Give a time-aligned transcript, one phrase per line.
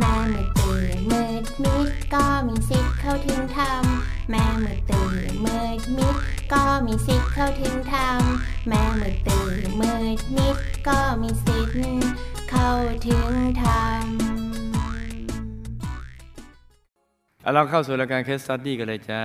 [0.00, 3.84] แม่มือตื่นมืดมิดก็มีสิทธิ์เข้าถึงธรรม
[4.30, 6.16] แม่มือตื่นมืดมิด
[6.52, 8.20] ก็มีสิทธิ์เข้าถึงธรรม
[8.68, 10.56] แม่มือตื่นมืดมิด
[10.88, 12.12] ก็มีสิทธิ์
[12.50, 12.70] เข้า
[13.06, 13.32] ถึง
[13.62, 14.04] ธรรม
[17.42, 19.24] เอาเราเข้าสู่รายการเคสสตัดดี้กันเลยจ้า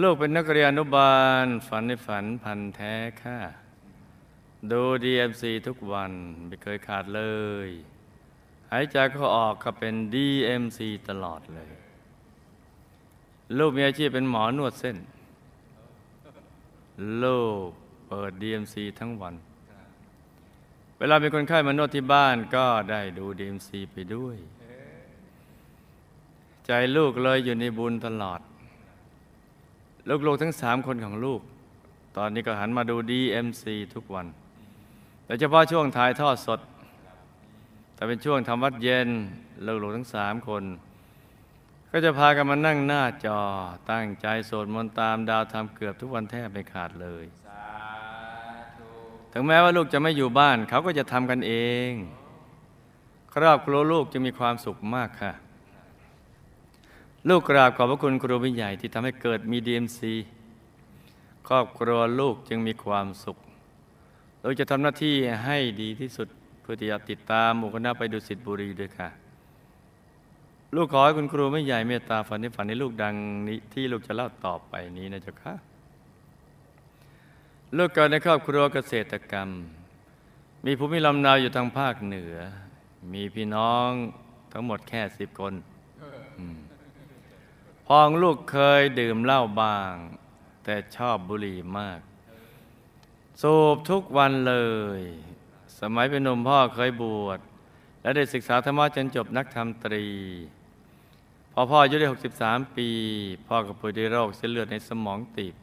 [0.00, 3.38] ลูกเป็นนักเรียนอนุบาล ฝันในฝันพันแท้ค่ะ
[4.70, 6.12] ดู DMC ทุกวัน
[6.46, 7.22] ไม่เคยขาดเล
[7.66, 7.70] ย
[8.72, 11.70] หายใจเข้าออกก็เป็น DMC ตลอดเลย
[13.58, 14.96] ลูกมีอาชีพเป็นหมอนวดเส้น
[17.24, 17.68] ลูก
[18.08, 19.34] เปิด DMC ทั้งวัน
[20.98, 24.36] เวลามีคนไข้มานวดที่บ้านก็ได้ดู DMC ไปด้วย
[26.66, 28.40] ใจลูกเลยอยู่ในบุญตลอด
[30.26, 31.40] ลูกๆทั้งสามคนของลูก
[32.16, 33.64] ตอนนี้ก็หันมาดู DMC
[33.94, 34.26] ทุกวัน
[35.26, 36.60] โดยเฉพาะช่วงถ่ายทอดสด
[37.96, 39.08] แต่เป็นช่วงทำวัดเย็น
[39.66, 40.64] ลูกๆทั้งสามคน
[41.90, 43.40] ก็จะพากันมานั่งหน้าจอ
[43.90, 47.24] ตั้งใจสวดมนต์ตามดาวทำเกือบทุกวันแทบไม่ขาดเลย
[49.32, 51.52] ถึงแม้ว่าลูกจะไม่อยู่บ้าน เขาก็จะทำกันเอ
[51.90, 51.92] ง
[53.34, 55.32] ครอบครัวลูกจะมีความสุขมากค่ะ
[57.28, 60.14] ลูกกราบขอบพระคุณครูวิญญาณที่ทำให้เกิดมีดีเอ็มซี
[61.48, 63.36] ครอบครัวลูกจึงมีความสุข
[64.40, 65.14] เราจะทำหน้าที่
[65.44, 66.28] ให้ดีที่สุด
[66.68, 69.08] พื่อที่จะติดตามหมู่คณะไปดูสิทธิบุรีด้วยค่ะ
[70.74, 73.14] ลูกขอให้คุณครูไม่ใหญ่เมตตาฝันที่ฝันในลูกดัง
[73.48, 75.54] นี้ที่ลูกจะเล่าต่อไปนี้นะเจ้าค่ะ
[77.76, 79.48] ลูกเกิดในครอบครัวเกษตรกรรม
[80.66, 82.34] มีภูมิลำเนาอยู่ทางภาคเหนือ
[83.12, 83.90] มีพี่น้อง
[84.52, 85.54] ทั้งหมดแค่สิบคน
[87.86, 89.94] พองลูกเคยดื่มเหล้าบาง
[90.64, 92.00] แต่ชอบบุหรี่มาก
[93.42, 94.56] สูบทุกวันเล
[95.00, 95.02] ย
[95.80, 97.38] สมัยเป็นหนุ่มพ่อเคยบวช
[98.02, 100.06] และได้ศึกษาธรรมะจนจบนักธรรมตรี
[101.52, 102.08] พอพ่ออายุได้
[102.40, 102.88] 63 ปี
[103.46, 105.54] พ่อก็ป่วยด้วยโรคเส้นเลือดในสมองตีบ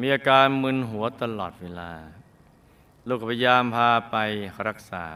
[0.00, 1.92] มีอาการมึนหัวตลอดเวลา
[3.08, 4.16] ลูกพยายามพาไป
[4.68, 5.06] รักษา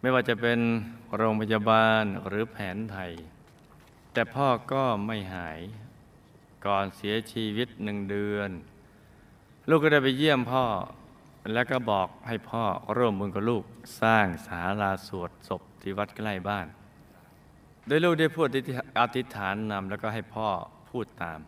[0.00, 0.58] ไม่ว่าจะเป็น
[1.16, 3.12] โรงพยาบาลหรือแผนไทย
[4.12, 5.60] แต่พ่อก็ไม่หาย
[6.66, 8.50] ก่อนเสียชีวิตหนึ่งเดือน
[9.68, 10.64] ลูกก็ได้ไปเยี่ยมพ่อ
[11.52, 12.64] แล้วก็บอกให้พ่อ
[12.96, 13.64] ร่วมบุญกับลูก
[14.00, 16.66] สร้างศาลาสวดศพที่วัดใกล้บ้าน
[17.86, 18.48] โดยลูกได้พูด
[19.00, 20.48] อธิษฐานนำแล้วก็ให้พ่อ
[20.90, 21.40] พูดตาม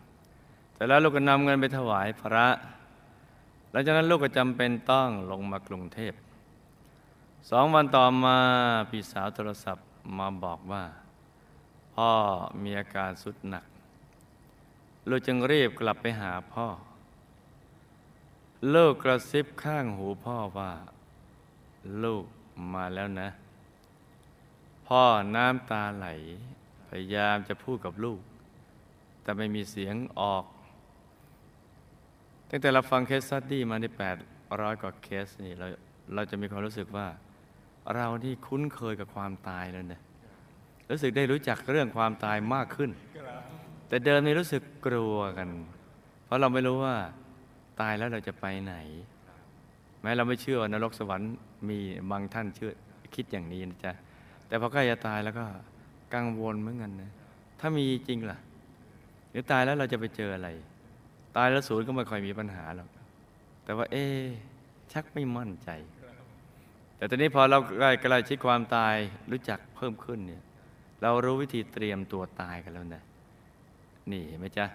[0.75, 2.47] แต่แล้วลูกก็นำเงินไปถวายพระ
[3.71, 6.13] หลังจากนั้นลูกก็จำเป็นต้องลงมากรุงเทพ
[7.51, 8.39] สองวันต่อมา
[8.91, 9.87] พี่สาวโทรศัพท์
[10.19, 10.85] มาบอกว่า
[11.95, 12.11] พ่อ
[12.63, 13.65] มีอาการสุดหนัก
[15.09, 16.67] ลูกจึงรีบกลับไปหาพ่อ
[18.71, 20.73] ลูกกระซิบข้างหูพ่อว่า
[22.05, 22.25] ลูก
[22.75, 23.29] มาแล้วนะ
[24.87, 25.03] พ่อ
[25.37, 26.07] น้ำตาไหล
[26.89, 28.21] พยายามจะพูดกับลูก
[29.23, 30.45] แต่ไม่มีเสียงออก
[32.49, 34.17] ตั้งแต่เราฟัง case study มาในแปด
[34.61, 35.67] ร้อยกว่าเคสนี่เรา
[36.15, 37.07] เราจะมีความรู้สึกว่า
[37.95, 40.03] เราที่คุ้นเคยกับความตายแล้วเนี่ย
[40.91, 42.91] รู้สึกได้รู้จักเรื่องความตายมากขึ้น
[43.89, 45.49] แต่เดิมนี่รู้สึกกลัวกัน
[46.25, 46.97] เพราะเราไม่รู้ว่า
[47.81, 48.75] ตายแล้วเราจะไปไหน
[50.03, 51.31] แม้เราไม่เชื่อว่านรกสวรรค์
[51.69, 51.79] มี
[52.11, 52.73] บางท่านเชื่อ
[53.15, 53.93] คิดอย่างนี้นะจ๊ะ
[54.49, 55.45] แต่พอใกล้จะตายแล้วก็
[56.15, 57.11] กังวลเหมือนกันนะ
[57.61, 58.39] ถ้ามีจริงล่ะ
[59.31, 60.49] หรือตายแล้วเราจะไปเจออะไร
[61.37, 62.89] ตายแล้วศูนย์ก็ไม่ค่อยมีปัญหาหรอก
[63.65, 64.05] แต่ว่า เอ๊
[64.93, 65.71] ชักไม่มั่นใจ
[66.97, 68.95] แต่ตอนนี้พอเราใกล้ใกล้ชิดความตาย
[69.31, 70.43] รู้จักเพิ่มขึ้นเนี่ย
[71.03, 73.03] เรารู้วิธีเตรียมตัวตายกันแล้วนะ
[74.11, 74.67] นี่เห็นไหมจ๊ะ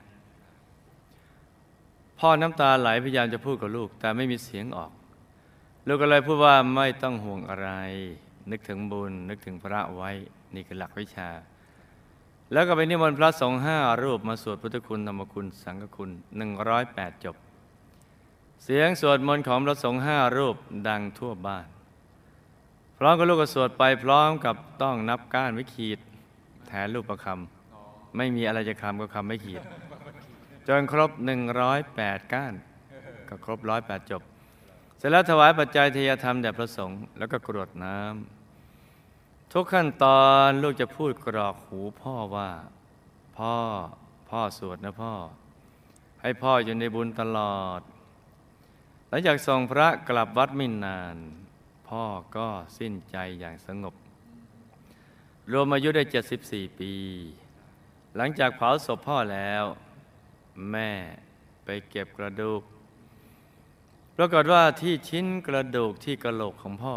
[2.20, 4.92] พ่อน้ำตาไหลพยายามจะพูดกับลูก แต่ไม่มีเสียงออก
[5.88, 7.70] ลูกก็เลยพูดว่าไม่ต้องห่วงอะไร
[8.52, 10.12] นึกถึงบุญ นึกถึงพระไว้
[10.56, 11.30] นี่คือหลักวิชา
[12.52, 17.36] แล้วก็ไปนิมนต์พระสงฆ์ห้ารูปมาสวดพุทธคุณธรรมคุณ สังฆคุณหนึ่งร้อยแปดจบ
[18.64, 20.56] เสียงสวดมนต์ของพระสงฆ์ห้ารูป
[20.88, 21.68] ดังทั่วบ้าน
[22.98, 26.00] พร้อมกับลูกก็สวดไปพร้อมกับต้องนับก้านไว้ขีด
[26.68, 29.64] แทนรูปประคำไม่มีอะไรจะคำก็คำไม่ขีด
[30.68, 31.12] จนครบ
[31.72, 32.54] 108 ก้าน
[33.30, 34.22] ก็ครบ 108 จบ
[34.98, 42.52] เสร็จแล้วถวายปัจจัยทยธรรมแด่พระสงฆ์แล้วก็กรวดน้ำทุกขั้นตอนลูกจะพูดกรอกหูพ่อว่า
[43.38, 43.56] พ่อ
[44.30, 45.14] พ่อสวดนะพ่อ
[46.22, 47.82] ให้พ่ออยู่ในบุญตลอด
[49.10, 51.18] หลังจากส่งพระกลับวัดไม่นาน
[51.90, 52.04] พ่อ
[52.36, 52.48] ก็
[52.78, 53.96] สิ้นใจอย่างสงบ
[55.52, 56.04] รวมอายุได้
[56.42, 56.94] 74 ปี
[58.16, 59.66] หลังจากเผาศพพ่อแล้ว
[60.72, 60.92] แม่
[61.64, 62.62] ไปเก็บกระดูก
[64.16, 66.96] ปรากฏว่าที่ชิ้นกระดูกที่กระโหลกของพ่อ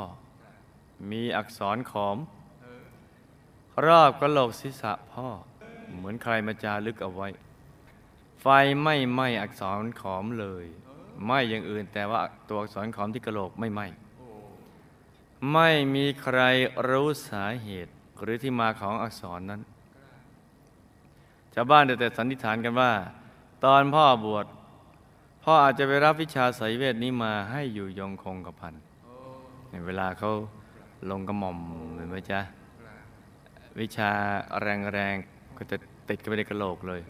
[1.10, 2.18] มีอักษรขอม
[3.86, 5.28] รอบกระโหลกศีรษะพ่อ
[5.96, 7.28] เหมือนใครมาจารึกเอาไว้
[8.40, 8.46] ไฟ
[8.82, 10.64] ไม่ไหม้อักษรขอมเลย
[11.24, 13.86] ไหม้อย่างอื่นแต่ว่าตัวอักษรขอมที่กระโหลกไม่ไหม้
[15.52, 16.38] ไม่มีใคร
[16.88, 17.92] รู้สาเหตุ
[18.22, 19.60] หรือที่มาของอักษรนั้น
[21.54, 22.92] ชาวบ้านแต่สันนิษฐานกันว่า
[23.64, 24.46] ตอนพ่อบวช
[25.44, 28.74] พ่ออาจจะไปรับวิชาไสยเวทนี้มาให้อยู่ยงคงกระพัน
[29.70, 30.30] ในเวลาเขา
[31.10, 31.58] ลงกระหม่อม
[31.96, 32.40] เห็นไหมจ๊ะ
[33.80, 34.10] วิชา
[34.62, 35.76] แรงๆก็จะ
[36.08, 37.00] ติดกันไปในกระโหลกเลย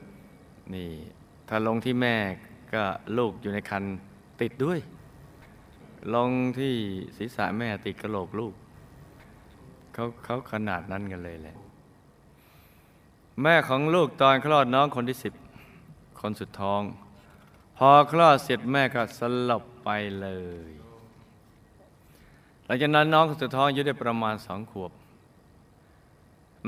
[0.74, 0.88] นี่
[1.48, 2.16] ถ้าลงที่แม่
[2.74, 2.82] ก็
[3.18, 3.84] ลูกอยู่ในคัน
[4.40, 4.78] ติดด้วย
[6.14, 6.74] ลงที่
[7.16, 8.54] ศีรษะแม่ติดกระโหลกลูก
[9.94, 11.56] เขาเขาขนาดนั้นกันเลยแหละ
[13.42, 15.32] แม่ของลูกตอนคลอดน้องคนที่สิบ
[16.20, 16.82] คนสุดท้อง
[17.76, 19.88] พอคลอดเสร็จแม่ก็สลบไป
[20.20, 20.28] เล
[20.68, 20.70] ย
[22.64, 24.92] หลังจากนั้นน้องคนสุดท้องอายุได้ประมาณสองขวบ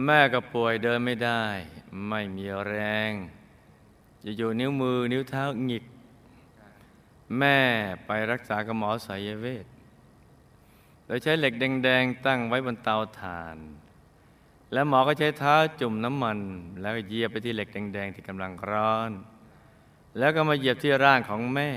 [0.05, 1.45] แม่ก็ป่วยเดินไม่ได้
[2.09, 2.77] ไม่มีแร
[3.11, 3.11] ง
[4.37, 5.85] อยู่ๆนิ้วมือนิ้วเท้าหงิก
[7.39, 7.59] แม่
[8.07, 9.67] ไปรักษากับหมอสายเวท
[11.07, 13.57] โดยใช้เหล็กแดงๆ ตั้งไว้บนเตาถ่าน
[14.73, 16.39] แล้วหมอก็ใช้เท้าจุ่มน้ำมัน
[16.81, 19.11] แล้วเหยียบไปที่เหล็กแดงๆ ที่กำลังร้อน
[20.19, 21.71] แล้วก็มาเหยียบที่ร่างของแม่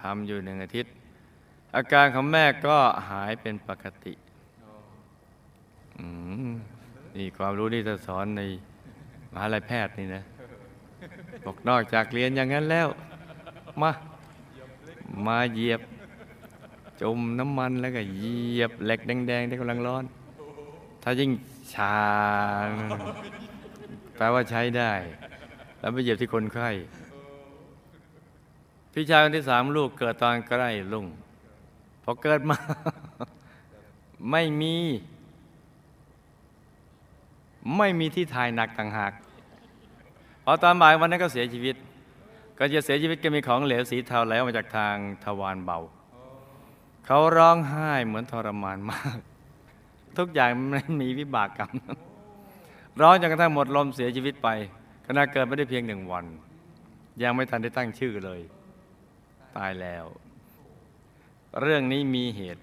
[0.00, 0.92] ทำอยู่หนึ่งอาทิตย์
[1.76, 2.76] อาการของแม่ก็
[3.10, 4.14] หายเป็นปกติ
[5.98, 6.00] อ
[7.16, 8.42] นี่ความรู้ที่จะสอนใน
[9.32, 10.22] มหาลัยแพทย์นี่นะ
[11.44, 12.88] บอกนอกจากเรียนอย่างนั้นแล้ว
[13.82, 13.90] มา
[15.26, 15.80] มาเหยียบ
[17.02, 20.04] จมน้ำมันแล้วก็เหยียบเหล็กแดงๆที่กำลังร้อน
[21.02, 21.30] ถ้ายิ่ง
[21.74, 21.98] ชา
[24.16, 24.92] แปลว่าใช้ได้
[25.78, 26.68] แล้วไปเหยียบที่คนไข้
[29.00, 31.06] พี่ชายคนที่สามลูกเกิดตอนใกล้ลุง
[32.04, 32.56] พอเกิดมา
[34.30, 34.74] ไม่มี
[37.76, 39.12] ไม่มีที่ถ่ายหนักต่างหาก
[40.44, 41.76] พอตอนบ่ายวันนั้นก็เสียชีวิต
[42.58, 45.78] ก็จะเสียชีวิตก็มีของเหลวสีเทาไหลออกมาจากทางทวารเบา
[47.06, 49.18] เขาร้องไห้เหมือนทรมานมาก
[50.18, 51.72] ทุกอย่างมันมีวิบากกรรม
[53.00, 54.48] ร้องจนกระทั่งหมดลมเสียชีวิตไป
[55.06, 56.24] ขณะเกิดไม่ได้เพียงหนึ่งวัน
[57.22, 58.42] ยังไม่ทันได้ตั้งชื่อเลย
[59.56, 60.04] ตายแล้ว
[61.60, 62.62] เรื่องนี้มีเหตุ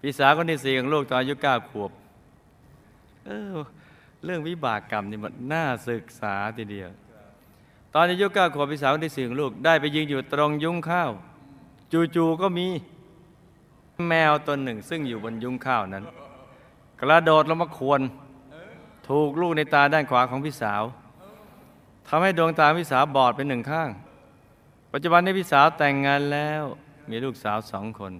[0.00, 1.90] พี่สาวคนที่สี่ของลูกตอนอายุเก้าขวบ
[3.26, 3.56] เออ
[4.24, 6.90] เรื่องวิบากกรรมนี่มันน่าศึกษาทีเดียว
[7.94, 11.10] ตอนอายุเก้าขวบพี่สาวคนที่สี่ของลูกได้ไปยืนอยู่ตรงยุ้งข้าว
[12.16, 12.66] จู่ๆก็มี
[14.08, 16.04] แมวตัวหนึ่ง ซึ่งอยู่บนยุ้งข้าวนั้น
[17.00, 18.00] กระโดดลงมาควร
[19.08, 20.82] ถูกลูกในตาด้านขวาของพี่สาว
[22.08, 23.88] ทำให้ดวงตาพี่สาวบอดเป็นหนึ่งข้าง
[24.96, 26.62] ปัจจุบันนี้พี่สาวแต่งงานแล้ว
[27.10, 28.12] มีลูกสาวสองคน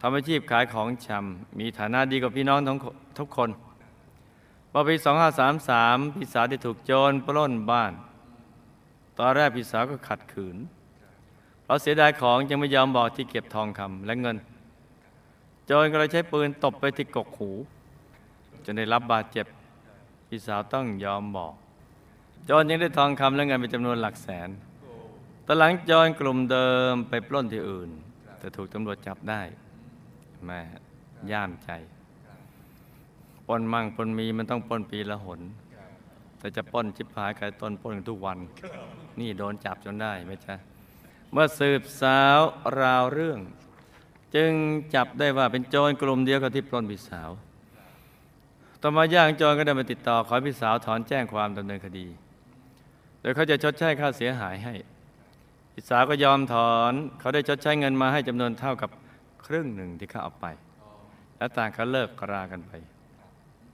[0.00, 2.78] ทำอาชีพขายของชำมีฐานะดีกว่าพี่น้องทั้ง
[3.18, 3.50] ทุกคน
[4.72, 4.94] พอปี
[5.54, 7.92] 2533 พี่สาวได้ถูกโจรปล้นบ้าน
[9.18, 10.56] ตอนแรกพี่สาวก็ขัดขืน
[11.64, 14.36] เพราะเสียดายของยังไม่ยอมบอกที่เก็บทองคำและเงิน
[15.66, 17.50] โจรก็เลยใช้ปืนตบไปที่กกหู
[18.64, 19.46] จนได้รับบาดเจ็บ
[20.28, 21.54] พี่สาวต้องยอมบอก
[22.46, 24.50] โจรยังได้ทองคำและเงินเป็นจำนวนหลักแสน
[25.50, 27.90] ตอนหลังโจรกลุ่มเดิมไปปล้นที่อื่น
[28.38, 29.42] แต่ถูกตำรวจจับได้
[30.46, 30.60] แม่
[31.30, 31.70] ย่ามใจ
[33.46, 35.40] ปนมั่งปนมีมันต้องปนปีละหน
[36.38, 38.38] แต่จะป้นชิบหายกายต้นป้นทุกวัน
[39.20, 40.54] นี่โดนจับจนได้ไหมจ๊ะ
[41.32, 42.40] เมื่อสืบสาว
[42.80, 43.38] ราวเรื่อง
[44.34, 44.52] จึง
[44.94, 47.30] จับได้ว่าเป็นโจรกลุ่มเดียวกับที่ปล้นพี่สาว
[48.82, 52.06] ต่อมาย่างโจรก็ได้มาติดต่อขอพี่สาวถอนแจ้งความดำเนินคดี
[53.20, 58.90] โดยเขาจะชดใช้ค่าเสียหายให้ิสาวก็ยอมถอน เขาได้ชดใช้เงินมาให้จำนวนเท่ากับ
[59.46, 60.46] ครึ่งหนึ่งที่เขาเอาไป
[61.38, 62.72] แล้วต่างเขาเลิกกรากันไป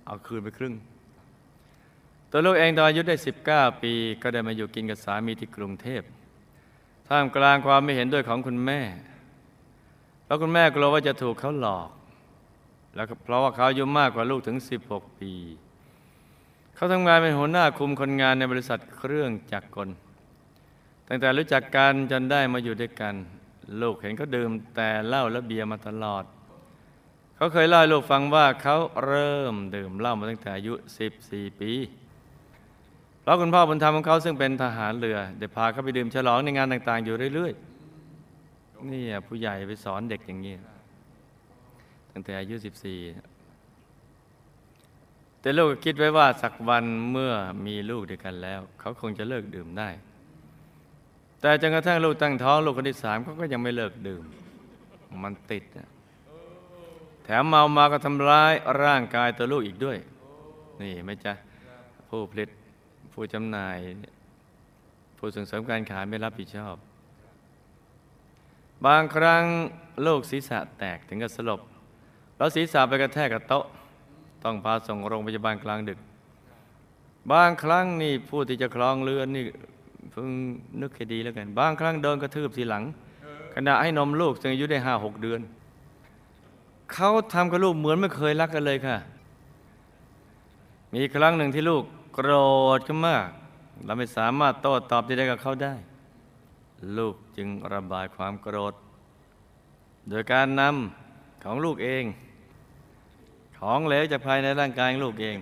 [0.07, 0.75] เอาคืนไปครึ่ง
[2.31, 3.17] ตัวลูกเองตอนอายุได้
[3.49, 3.93] 19 ปี
[4.23, 6.03] ก็ได้มาอยู่กินกับสามีที่กรุงเทพ
[7.09, 8.81] ท่ามกลางความไม่เห็นด้วยของคุณแม่
[10.25, 11.91] เพราะคุณแม่กลัวว่าจะถูกเขาหลอก
[12.95, 14.57] แล้วเพราะว่าเขาอายุมากกว่าลูกถึง
[14.89, 15.33] 16 ปี
[16.75, 19.89] เขาทำงานเป็นหัวหน้าคุมคนงานในบริษัทเครื่องจักรกล
[21.09, 23.15] ตั้งแต่รู้จักกันจนได้มาอยู่ด้วยกัน
[23.83, 26.25] ลูกเห็นเขาดื่มแต่เหล้าและเบียร์มาตลอด
[27.37, 30.75] เขาเคยเล่าให้ลูกฟังว่าเขาเริ่มดื่มเหล้ามาตั้งแต่อายุ
[31.17, 31.73] 14 ปี
[33.21, 40.55] เพราะคุณพ่อบุญธรรมของเขาซึ่งเป็นทหารเรือได้พาเขาไปดื่มฉลองในงานต่าง ๆ อยู่เรื่อยๆนี่ผู้ใหญ่ไปสอนเด็กอย่างนี้
[42.13, 42.65] ตั้งแต่อายุ 14
[45.41, 47.33] แต่ลูกก็คิดไว้ว่าสักวันเมื่อ
[47.67, 49.89] มีลูกด้วยกันแล้ว เขาคงจะเลิกดื่มได้
[51.45, 54.23] แต่จนกระทั่งลูกตั้งท้องลูกคนที่สามเขาก็ยังไม่เลิกดื่ม
[55.23, 55.89] มันติดอะ
[57.25, 59.99] แถมเมามาก็ทำร้ายร่างกายตัวลูกอีกด้วย
[60.83, 61.33] นี่ไม่จ๊ะ
[62.09, 62.49] ผู้ผลิต
[63.13, 63.79] ผู้จำหน่าย
[65.19, 66.77] ผู้ส่งเสริมการขายไม่รับผิดชอบ
[68.87, 69.45] บางครั้ง
[70.07, 71.61] ลูกศีรษะแตกถึงกับสลบ
[72.37, 73.65] แล้วศีรษะไปกระแทกกับโต๊ะ
[74.45, 75.99] ต้องพาส่งโรงพยาบาลกลางดึก
[77.33, 79.45] บางครั้งนี่ผู้ที่จะคลองเรือนนี่
[80.17, 80.31] เพิ่ง
[80.83, 82.83] นึกให้ดีแล้วกัน บางครั้งโดนกระทืบทีหลัง
[83.55, 85.41] ขณะให้นมลูกซึ่งอายุได้ห้าหกเดือน
[86.93, 88.97] เขาทำกับลูกเหมือนไม่เคยรักกันเลยค่ะ
[90.95, 92.31] มีครั้งหนึ่งที่ลูกโกร
[92.77, 93.27] ธขึ้นมาก
[93.85, 95.75] เราไม่สามารถโต้ตอบที่ได้กับเขาได้
[96.99, 98.75] ลูกจึงระบายความโกรธ
[100.09, 102.05] โดยการนำของลูกเอง
[103.59, 105.37] ของเหลวจากภายในร่างกายของลูกเอง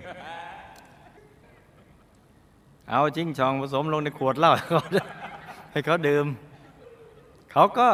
[2.89, 4.51] เอาจิ้งชองผสมลงในขวดเหล้า
[5.71, 6.25] ให้เขาดื่ม
[7.51, 7.89] เขาก็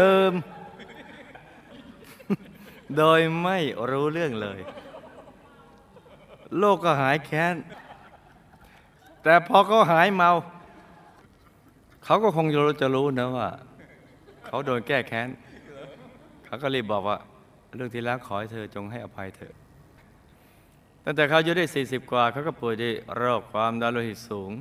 [0.00, 0.32] ดื่ม
[2.96, 3.58] โดยไม่
[3.90, 4.60] รู้เรื่องเลย
[6.58, 7.54] โลกก็หายแค้น
[9.22, 10.30] แต่พอเขาหายเมา
[12.04, 13.48] เขาก็คงจะรู้จะรู้นะว่า
[14.46, 15.28] เขาโดนแก้แค้น
[16.44, 17.18] เขาก็รีบบอกว่า
[17.74, 19.54] เรื่องที่แล้วขอให้เธอจงให้อภัยเถอะ
[21.04, 24.52] ตั้งแต่เขาอายุได้ 40 กว่าเขาก็ป่วยด้วยโรคความดันโลหิตสูง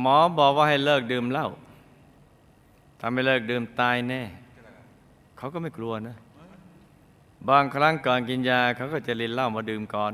[0.00, 1.48] หมอบอกว่าให้เลิกดื่มเหล้า
[3.00, 4.22] ถ้าไม่เลิกดื่มตายแน่
[5.38, 6.16] เขาก็ไม่กลัวนะ
[7.48, 10.12] บางครั้งก่อนกินยาเขาก็จะลินเหล้ามาดื่มก่อน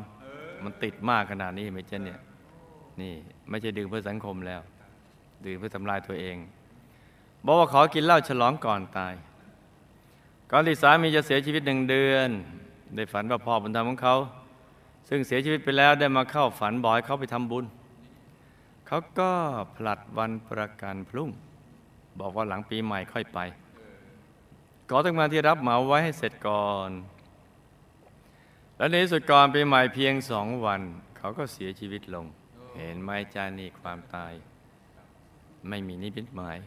[0.62, 2.20] มันติดมากขนาดนี้ไหมเจนเนี่ย
[3.00, 3.14] นี่
[3.48, 4.60] ไม่ใช่ดื่มเพื่อสังคมแล้ว
[5.46, 6.36] ดื่มเพื่อทำลายตัวเอง
[7.44, 9.14] บอกว่าขอกินเหล้าฉลองก่อนตาย
[10.50, 12.28] ก่อนที่สามีจะเสียชีวิตหนึ่งเดือน
[12.94, 14.16] ได้ฝันว่าพ่อบุญธรรมของเขา
[15.14, 17.64] ซึ่งเสียชีวิตไปแล้วได้มาเข้าฝันบอยเขาไปทำบุญ
[18.86, 19.30] เขาก็
[19.76, 21.30] ผลัดวันประกันพรุ่ง
[22.20, 23.38] บอกว่าหลังปีใหม่ค่อยไป
[24.88, 26.90] ขอต้องมาที่รับเหมาไว้ให้เสร็จก่อน
[28.76, 30.80] และในสุดก่อนปีใหม่เพียงสองวัน
[31.18, 32.26] เขาก็เสียชีวิตลง
[32.76, 34.32] เห็นไหมจานี่ความตาย
[35.68, 36.58] ไม่มีนิพิตหมาย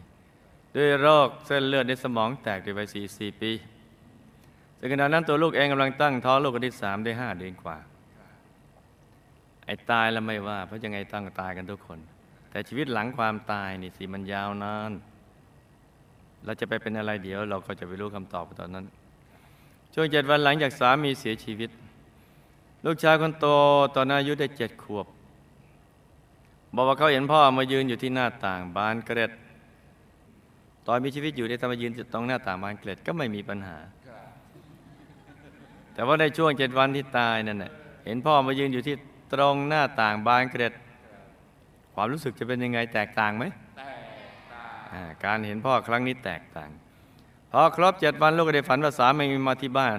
[0.74, 3.52] ด้วยโรคเส้นเลือดในสมองแตกในวัย44ปี
[4.78, 7.78] ซึ่งขณะนั้นตัวลูกเองกำลังตั้งท้องลูกคนที่สามได้ห้าเดือนกว่า
[9.66, 11.98] ไอ้ตายแล้วไม่ว่า เพราะยังไงต้องตายกันทุกคน
[12.50, 14.92] แต่ชีวิตหลังความตายนี่สิมันยาวนาน
[16.44, 18.84] เราจะไปเป็นอะไรเดี๋ยว เราก็จะไปรู้คำตอบตอนนั้น
[19.94, 21.70] ช่วงเจ็ดวันหลังจากสามีเสียชีวิต
[22.84, 23.46] ลูกชายคนโต
[23.94, 25.06] ตอนอายุได้เจ็ดขวบ
[26.74, 29.32] บอกว่าเขาเห็นพ่อมายืนอยู่ที่หน้าต่างบานเกร็ด
[30.86, 33.78] ตอนมีชีวิตอยู่ได้ทำมายืนตรงหน้าต่างบานเกร็ดก็ไม่มีปัญหา
[35.94, 37.72] แต่ว่าในช่วงเจ็ดวันที่ตายนั่นน่ะ
[38.06, 38.94] เห็นพ่อมายืนอยู่ที่
[39.32, 40.72] ตรงหน้าต่างบานเกร็ด
[41.94, 43.44] ความรู้สึกจะเป็นยังไงแตกต่างไหม
[44.92, 46.70] อ่าการเห็นพ่อครั้งนี้แตกต่าง
[47.50, 49.98] พอครบเจ็ดวันลูกก็ได้ฝันว่าสามีมาที่บ้าน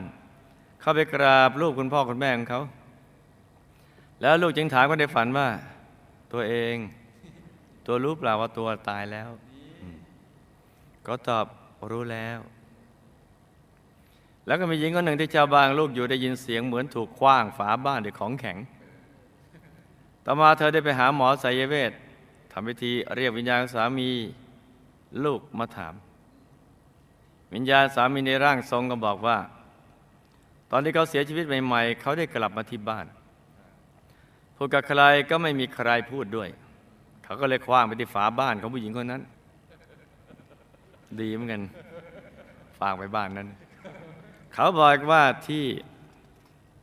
[0.82, 2.62] เข้าไปกราบลูกคุณพ่อคุณแม่ของเขา
[4.22, 5.48] แล้วลูกจึงถามก็ได้ฝันว่า
[6.34, 6.76] ตัวเอง
[7.86, 9.30] ตัวรู้เปล่าว่าตัวตายแล้ว
[9.82, 9.98] อืม
[11.08, 11.46] ก็ตอบ
[11.92, 12.40] รู้แล้ว
[14.46, 18.58] แล้วก็มีหญิงคนหนึ่งที่ชาวบางลูกอยู่ได้ยินเสียงเหมือนถูกคว้างฝาบ้านด้วยของแข็ง
[20.30, 21.92] ต่อมาเธอได้ไปหาหมอสายเวท
[22.52, 24.10] ทำพิธีเรียกวิญญาณสามี
[25.26, 25.94] ลูกมาถาม
[27.54, 29.38] วิญญาณสามีในร่างทรงก็บอกว่า
[30.72, 33.06] ตอนที่เขาเสียชีวิตใหม่ๆ เขาได้กลับมาที่บ้าน
[34.56, 36.50] พูดกับใครก็ไม่มีใครพูดด้วย
[37.24, 39.22] เขาก็เลยคว้างไปที่ฝาบ้านของผู้หญิงคนนั้น
[41.20, 41.62] ดีเหมือนกัน
[42.80, 43.48] ฝากไปบ้านนั้น
[44.54, 45.66] เขาบอกว่าที่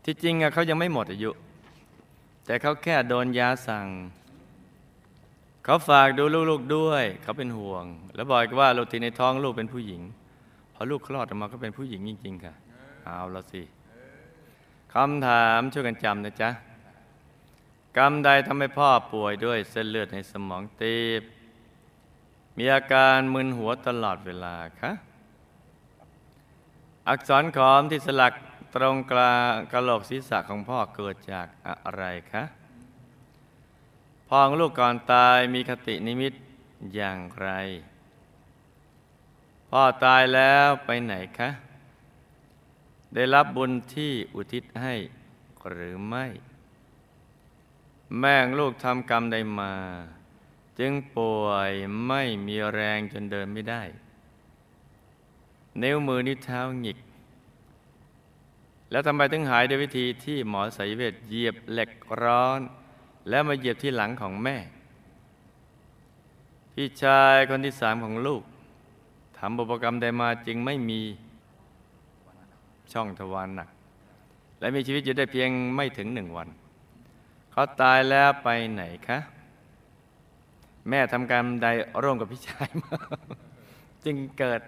[0.05, 1.31] ที่จริงเขายังไม่หมดอายุ
[2.45, 3.87] แต่เขาแค่โดนยาสั่ง
[5.65, 7.85] เขาฝากดูลูกๆด้วย เขาเป็นห่วง
[8.15, 10.03] แล้วบอกว่าลูกที่ในท้องลูกเป็นผู้หญิง
[10.75, 12.55] พอลูกคลอดออกมาก็เป็นผู้หญิงจริง ๆ ค่ะ
[13.05, 13.63] เอาละสิ
[14.93, 16.51] คำถามช่วยกันจำนะจ๊ะ
[17.97, 21.23] กรรมใดทำให้พ่อป่วยด้วยเส้นเลือดในสมองตีบ
[22.59, 24.91] มีอาการมึนหัวตลอดเวลาคะ
[27.09, 28.33] อักษรขอมที่สลัก
[28.75, 32.43] ตรงกลางกระโหลกศีรษะของพ่อเกิดจากอะไรคะ
[34.28, 36.33] พ่อของลูกก่อนตายมีคตินิมิต
[36.95, 37.49] อย่างไร
[39.71, 41.50] พ่อตายแล้วไปไหนคะ
[43.14, 44.95] ได้รับบุญที่อุทิศให้
[45.71, 46.26] หรือไม่
[48.19, 49.75] แม่งลูกทำกรรมใดมา
[50.78, 51.73] จึงป่วย
[52.07, 53.83] ไม่มีแรงจนเดินไม่ได้
[55.83, 56.99] นิ้วมือนิ้วเท้าหงิก
[58.95, 61.91] แล้วทำไมถึงหายด้วยวิธีที่หมอสายเวทเหยียบเหล็ก
[62.23, 62.61] ร้อน
[63.29, 64.57] แล้วมาเหยียบที่หลังของแม่
[66.73, 68.43] พี่ชายคนที่สามของลูก
[69.39, 71.01] ทำบุพกรรมใดมาจึงไม่มี
[72.93, 73.69] ช่องทวารหนัก
[74.61, 76.49] และมีชีวิตอยู่ได้เพียงไม่ถึงหนึ่งวัน
[77.53, 79.19] เขาตายแล้วไปไหนคะ
[80.89, 81.67] แม่ทำกรรมใด
[82.03, 82.99] ร่วมกับพี่ชายมา
[84.05, 84.61] จึงเกิด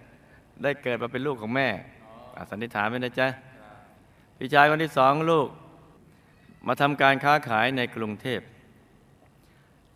[0.62, 1.68] ได้เกิดมาเป็นลูกของแม่
[2.50, 3.28] สันนิษฐานไว้นะจ๊ะ
[4.38, 5.48] พี่ชายคนที่สองลูก
[6.66, 8.40] มาทำการค้าขายในกรุงเทพ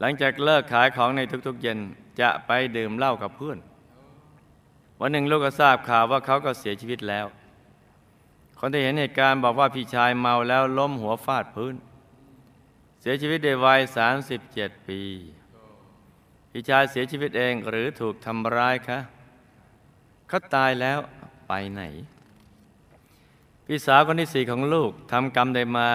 [0.01, 1.79] หลังจากเลิกขายของในทุกๆ เย็น
[2.21, 3.59] จะไปดื่มเหล้ากับเพื่อน
[5.01, 7.27] วันหนึ่งลูกก็ทราบข่าวว่าเขาก็เสียชีวิตแล้ว
[8.59, 11.75] คนที่เห็นเหตุการณ์บอกว่าพี่ชายเมาแล้วล้มหัวฟาดพื้น
[13.01, 13.81] เสียชีวิตในวัย
[14.37, 15.01] 37 ปี
[16.51, 18.99] พี่ชายเสียชีวิตเองหรือถูกทำร้ายคะ
[20.29, 20.99] เขาตายแล้ว
[21.49, 21.83] ไปไหน
[23.73, 25.89] พี่สาวคนที่สี่ของลูกทำกรรมใดมา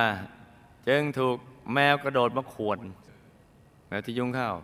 [0.88, 1.38] จึงถูก
[1.74, 2.80] แมวกระโดดมาขวน
[3.88, 4.56] แมวที่ยุ่งข้าว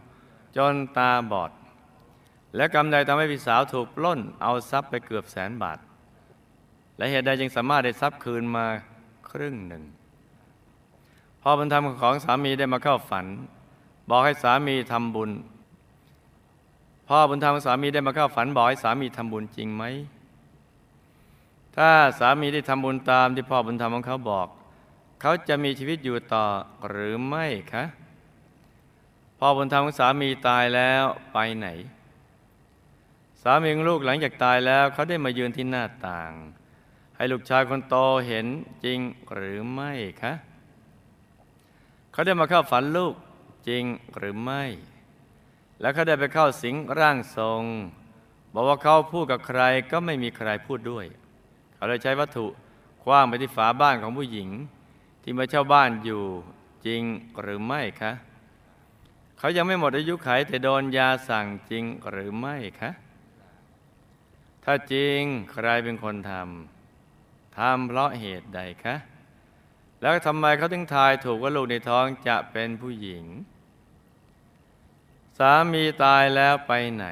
[0.55, 1.51] จนตาบอด
[2.55, 5.77] และกรรมใดทำให้พี่สาวถูกปล้น เอาทรัพย์ไปเกือบแสนบาท
[6.97, 8.65] และเหตุใดจึงสามารถได้ทรัพย์คืนมา
[9.29, 9.83] ครึ่งหนึ่ง
[11.41, 13.25] พ่อบุญธรรมของสามีได้มาเข้าฝัน
[14.09, 15.31] บอกให้สามีทำบุญ
[17.07, 19.85] พ่อบุญธรรมของสามีได้มาเข้าฝันบอกให้สามีทำบุญจริงไหม
[21.77, 24.47] ถ้าสามีได้ทำบุญตามที่พ่อบุญธรรมของเขาบอก
[25.21, 26.45] เขาจะมีชีวิตอยู่ต่อ
[26.89, 27.83] หรือไม่คะ
[29.39, 31.67] พ่อบุญธรรมของสามีตายแล้วไปไหน
[33.41, 36.31] สามีของลูกหลังจากตายแล้ว เขาได้มายืนที่หน้าต่าง
[37.15, 37.95] ให้ลูกชายคนโต
[38.27, 38.47] เห็น
[38.83, 38.99] จริง
[39.33, 40.33] หรือไม่คะ
[42.11, 43.13] เขาได้มาเข้าฝันลูก
[43.67, 43.83] จริง
[44.17, 44.63] หรือไม่
[45.81, 47.63] แล้วเขาได้ไปเข้าสิงร่างทรง
[48.53, 49.61] บอกว่าเขาพูดกับใคร
[49.91, 51.05] ก็ไม่มีใครพูดด้วย
[51.81, 52.47] เขาเลยใช้วัตถุ
[53.03, 54.49] คว้างไปที่ฝาบ้านของผู้หญิง
[55.23, 56.23] ที่มาเช่าบ้านอยู่
[56.85, 57.01] จริง
[57.41, 58.11] หรือไม่คะ
[59.37, 62.91] เขายังไม่หมดอายุไขแต่โดนยาสั่งจริงหรือไม่คะ
[64.63, 68.95] ถ้าจริงใครเป็นคนทำทำเพราะเหตุใดคะ
[70.01, 73.23] แล้วทำไมเขาถึงทายถูกว่าลูกในท้องจะเป็นผู้หญิง
[75.37, 77.07] สามีตายแล้วไปไหน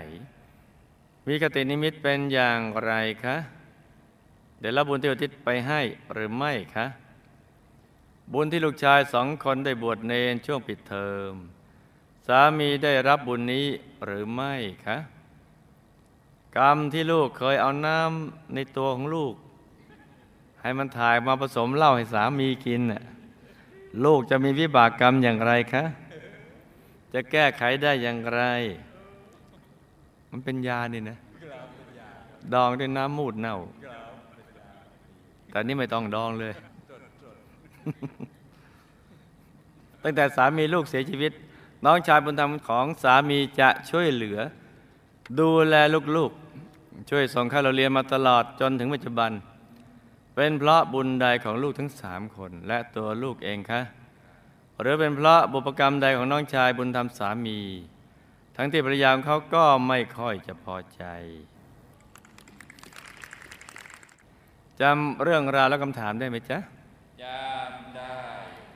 [1.27, 2.93] มีคตินิมิตเป็นอย่างไร
[3.25, 3.37] คะ
[4.59, 5.81] เดี๋ยวรับบุญที่อุทิศไปให้
[6.13, 6.85] หรือไม่คะ
[8.33, 11.33] บุญที่ลูกชายสองคนได้บวชเนนช่วงปิดเทอม
[12.27, 13.67] สามีได้รับบุญนี้
[14.05, 14.53] หรือไม่
[14.85, 14.97] คะ
[16.57, 19.33] กรรมที่ลูกเคยเอาน้ำในตัวของลูก
[20.61, 23.03] ให้มันถ่ายมาผสมเหล้าให้สามีกินน่ะ
[24.05, 25.83] ลูกจะมีวิบากกรรมอย่างไรคะ
[27.13, 28.41] จะแก้ไขได้อย่างไร
[30.29, 31.17] มันเป็นยานี่นะ
[32.53, 33.57] ดองด้วยน้ำมูดเน่า
[35.49, 36.53] แต่นี่ไม่ต้องดองเลย
[40.03, 41.31] ตั้งแต่สามีลูกเสียชีวิต
[41.85, 44.39] น้องชายบุญธรรมของสามีจะช่วยเหลือ
[45.39, 45.75] ดูแล
[46.17, 49.31] ลูกๆ ช่วยส่งค่าเราเรียนมาตลอดจนถึงปัจจุบัน
[50.35, 53.81] เป็นเพราะบุญใดของลูกทั้งสามคน และตัวลูกเองคะ
[54.81, 57.59] หรือเป็นเพราะบุพกรรมใดของน้องชายบุญธรรมสามี
[58.55, 61.03] ทั้งที่ภรรยาของเขาก็ไม่ค่อยจะพอใจ
[64.81, 66.57] จำเรื่องราวและคำถามได้ไหมจ๊ะ
[67.23, 68.13] จำได้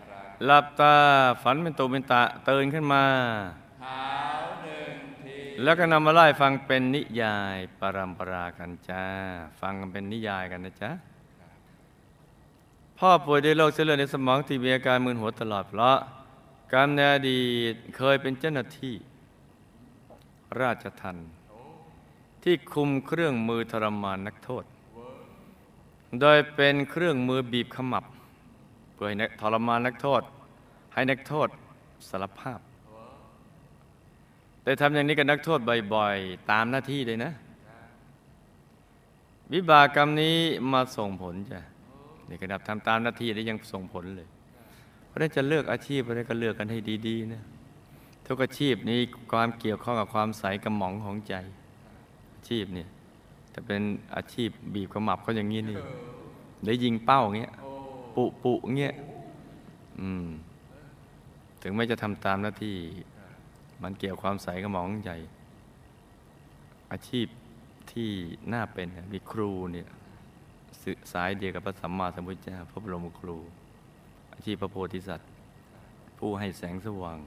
[0.07, 0.95] ครับหลับตา
[1.43, 3.03] ฝันเป็นตุเป็นตะตื่นขึ้นมา
[3.83, 4.01] หา
[4.41, 9.05] วหนึ่งทีแล้วก็นำมาไล่ฟังเป็นนิยายปรำปรากันจ้า
[9.61, 10.91] ฟังกันเป็นนิยายกันนะจ๊ะ
[12.99, 15.97] พ่อป่วยด้วยโรคเส้นเลือดในสมองที่มีอาการมึนหัวตลอดเพราะ
[16.73, 18.95] กรรมในอดีตเคยเป็นเจ้าหน้าที่
[20.61, 21.17] ราชทัน
[22.43, 24.63] ที่คุมเครื่องมือทรมานนักโทษ
[26.21, 28.05] โดยเป็นเครื่องมือบีบขมับ
[28.93, 30.21] เพื่อให้นักทรมานนักโทษ
[30.93, 31.49] ให้นักโทษ
[32.09, 32.59] สารภาพ
[34.63, 35.59] แต่ทำอย่างนี้กับนักโทษ
[35.93, 37.31] บ่อยๆ ตามหน้าที่เลยนะ
[39.53, 40.37] วิบากกรรมนี้
[40.71, 41.61] มาส่งผลจ้ะ
[42.29, 44.27] นี่ขนาดทำตามหน้าที่ได้ยังส่งผลเลย
[45.07, 47.43] เพราะฉะนั้นจะเลือกอาชีพอะไรก็เลือกกันให้ดีๆนะ
[48.27, 48.99] ทุกอาชีพนี้
[49.31, 51.33] ความเกี่ยวข้องกับความใสกระหม่องของใจ
[52.35, 52.89] อาชีพเนี่ย
[53.53, 53.81] แต่เป็น
[54.15, 55.79] อาชีพบีบขมับเขาอย่างนี้นี่
[56.65, 57.53] ได้ยิงเป้าอย่างเงี้ย
[58.15, 58.93] ปุปุเงี้ย
[59.99, 60.27] อืม
[61.61, 62.75] ถึงแม้จะทำตามหน้าที่
[63.83, 65.11] มันเกี่ยวความใสกระหม่องใจ
[66.91, 67.27] อาชีพ
[67.91, 68.09] ที่
[68.53, 69.87] น่าเป็นเนี่ยมีครูเนี่ย
[70.81, 73.37] สื่อสายเดียวกับพระสัมมาสัมพุทธเจ้าพระบรมครู
[74.35, 75.29] อาชีพพระโพธิสัตว์
[76.17, 77.17] ผู้ให้แสงสว่าง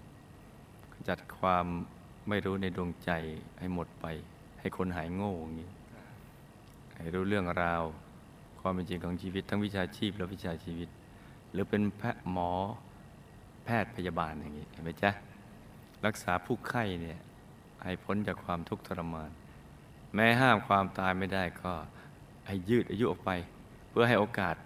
[0.92, 1.66] ขจัดความ
[2.28, 3.10] ไม่รู้ในดวงใจ
[3.58, 4.06] ให้หมดไป
[4.60, 5.68] ให้คนหายโง่อย่างนี้
[6.96, 7.82] ให้รู้เรื่องราว
[8.60, 10.88] ความเป็นจริงของชีวิต ทั้งวิชาชีพและวิชาชีวิต
[11.52, 12.50] หรือเป็นแพทย์หมอ
[13.64, 15.10] แพทย์พยาบาลอย่างนี้เห็นไหมจ๊ะ
[16.06, 17.18] รักษาผู้ไข้เนี่ย
[17.84, 19.30] ให้พ้นจากความทุกข์ทรมาน
[20.14, 21.72] แม้ห้ามความตายไม่ได้ก็
[22.46, 23.30] ให้ยืดอายุออกไป
[23.88, 24.56] เพพื่อให้โอกาส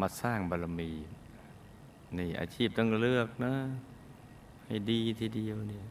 [0.00, 0.90] มาสร้างบารมี
[2.18, 3.54] นี่อาชีพต้องเลือกนะ
[4.66, 5.86] ให้ดีทีเดียวเนี่ย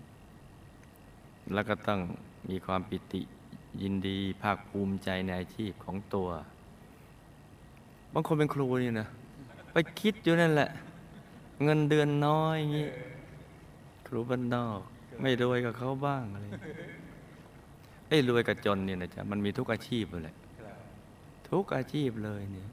[1.53, 1.99] แล้วก็ต้อง
[2.49, 3.21] มีความปิติ
[3.81, 6.29] ยินดีภาคภูมิใจในอาชีพของตัว
[8.13, 9.07] บางคนเป็นครูนี่นะ
[9.71, 10.69] ไปคิดอยู่นั่นแหละ
[11.63, 12.89] เงินเดือนน้อยอย่างนี้
[14.07, 14.81] ครูบ้านนอก
[15.21, 16.45] ไม่รวยกับเขาบ้างอะไร
[18.09, 20.35] ไอ้รวยกับจนเนี่ยนะจ๊ะมันมีทุกอาชีพเลย
[21.49, 22.69] ทุกอาชีพเลยเนี่ย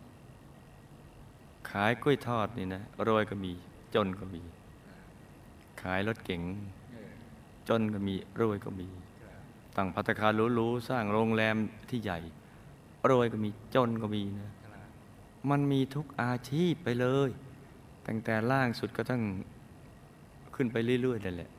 [1.71, 3.53] ขายกล้วยทอดนี่นะรวยก็มี
[3.95, 4.43] จนก็มี
[5.83, 6.43] ขายรถเก๋ง
[7.69, 8.89] จนก็มีรวยก็มี
[9.79, 11.57] ตั้งพัตคารหรูๆสร้างโรงแรม
[11.91, 12.19] ที่ใหญ่
[13.11, 14.51] รวยก็มีจนก็มีนะ
[15.51, 17.31] มันมีทุกอาชีพไปเลย
[18.07, 19.23] ตั้งแต่ล่างสุดก็ต้อง
[20.55, 21.51] ขึ้นไปเรื่อยๆนั่นแหละ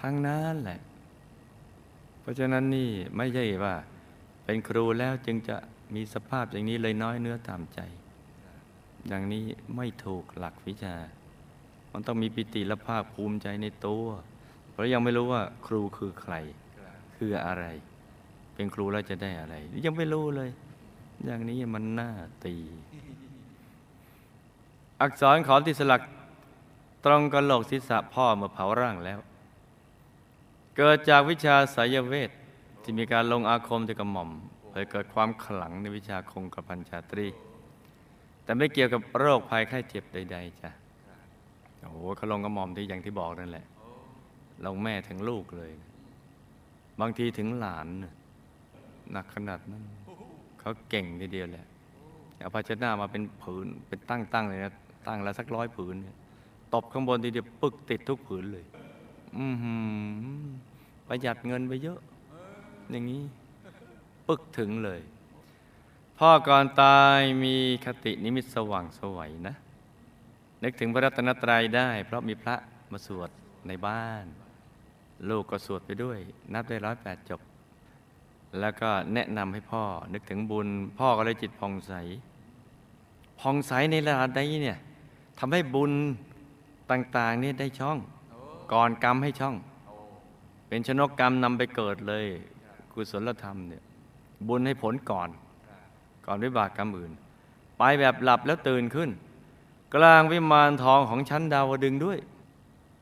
[0.00, 0.80] ทั้งนั้นแหละ
[2.20, 3.74] เพราะฉะนั้นนี่ไม่ใช่ว่า
[4.44, 5.56] เป็นครูแล้วจึงจะ
[5.94, 7.80] มีสภาพอย่างนี้เลยน้อยเนื้อตามใจ
[9.08, 9.44] อย่างนี้
[9.76, 10.96] ไม่ถูกหลักวิชา
[11.92, 14.04] มันต้องมีปิติและภาคภูมิใจในตัว
[14.70, 16.34] เพราะยังไม่รู้ว่าครูคือใคร
[17.22, 17.66] คืออะไร
[18.54, 19.54] เป็นครูแล้วจะได้อะไร
[19.86, 20.50] ยังไม่รู้เลย
[21.24, 22.10] อย่างนี้มันน่า
[22.44, 22.54] ตี
[25.00, 26.02] อักษรขอมที่สลัก
[27.04, 29.18] ตรงกระโหลกศีรษะพ่อเมื่อเผาร่างแล้ว
[30.76, 32.30] เกิดจากวิชาสายเวท
[32.82, 34.30] ที่มีการลงอาคมที่กระหม่อม
[34.68, 37.26] เพื่อเกิดความขลังในวิชาคงกระพันชาตรี
[38.44, 40.70] แต่ไม่เกี่ยวกับโรคภัยไข้เจ็บใด ๆจ้ะ
[41.80, 43.66] โอ้โหเขาลงกระหม่อมที่อย่างที่บอกนั่นแหละ
[44.66, 45.72] ลงแม่ถึงลูกเลย
[47.00, 47.88] บางทีถึงหลาน
[49.12, 49.82] หนักขนาดนั้น
[50.60, 51.66] เขาเก่งทีเดียวแหละ
[52.38, 54.72] เอาภาชนะมาเป็นผืนเป็นตั้งๆเลยนะ
[55.08, 55.94] ตั้งล้วสักร้อยผืน
[56.74, 58.64] ตบข้างบนทีเดียวปึกติดทุกผืนเลย
[59.36, 59.46] อื
[61.08, 62.00] ประหยัดเงินไปเยอะ
[62.90, 63.22] อย่างนี้
[64.28, 65.00] ปึกถึงเลย
[66.18, 69.54] พ่อก่อนตายมีคตินิมิตสว่างสวัยนะ
[70.62, 72.56] นึกถึงพระรัตนตรัยได้ เพราะมีพระ
[72.92, 73.30] มาสวด
[73.68, 74.26] ในบ้าน
[75.28, 76.18] ลูกก็สวดไปด้วย
[76.52, 77.40] นับได้ร้อยแปดจบ
[78.60, 81.92] แล้วก็แนะนำให้พ่อ นึกถึงบุญ พ่อก็เลยจิตผ่องใส
[83.40, 84.78] ผ่องใสในระดับใดเนี่ย
[85.38, 85.92] ทำให้บุญ
[86.90, 87.98] ต่างๆเนี่ยได้ช่อง
[88.72, 89.54] ก่อนกรรมให้ช่อง
[90.68, 92.26] เป็นชนกกรรมนำไปเกิดเลย
[92.92, 93.82] กุศลธรรมเนี่ย
[94.48, 95.28] บุญให้ผลก่อน
[96.26, 97.12] ก่อนวิบากกรรมอื่น
[97.78, 99.10] ไปแบบหลับแล้วตื่นขึ้น
[99.94, 102.18] กลางวิมานทองของชั้นดาวดึงด้วย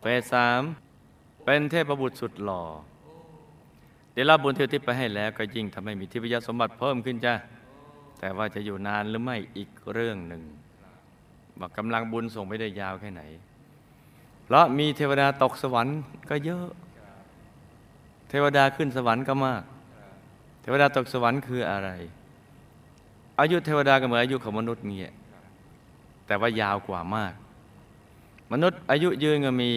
[0.01, 0.63] เฟสสาม
[1.51, 2.63] เป็นเทพบุตรสุดหล่อ
[4.15, 7.35] ได้รับบุญเที่ยวทิพย์ไปให้แล้วก็ยิ่งทำให้มีทิพยสมบัติเพิ่มขึ้นจ้ะ
[8.19, 10.43] แต่ว่าจะอยู่นานหรือไม่อีกเรื่องหนึ่ง
[11.59, 13.23] ว่ากำลังบุญส่งไปได้ยาวแค่ไหน
[14.45, 15.99] เพราะมีเทวดาตกสวรรค์
[16.31, 16.67] ก็เยอะ
[18.29, 19.63] เทวดาขึ้นสวรรค์ก็มาก
[20.63, 21.91] เทวดาตกสวรรค์คืออะไร
[23.41, 25.15] อายุเทวดาก็เหมือนอายุของมนุษย์เงี้ย
[26.27, 27.35] แต่ว่ายาวกว่ามาก
[28.53, 29.73] มนุษย์อายุยืนก็มี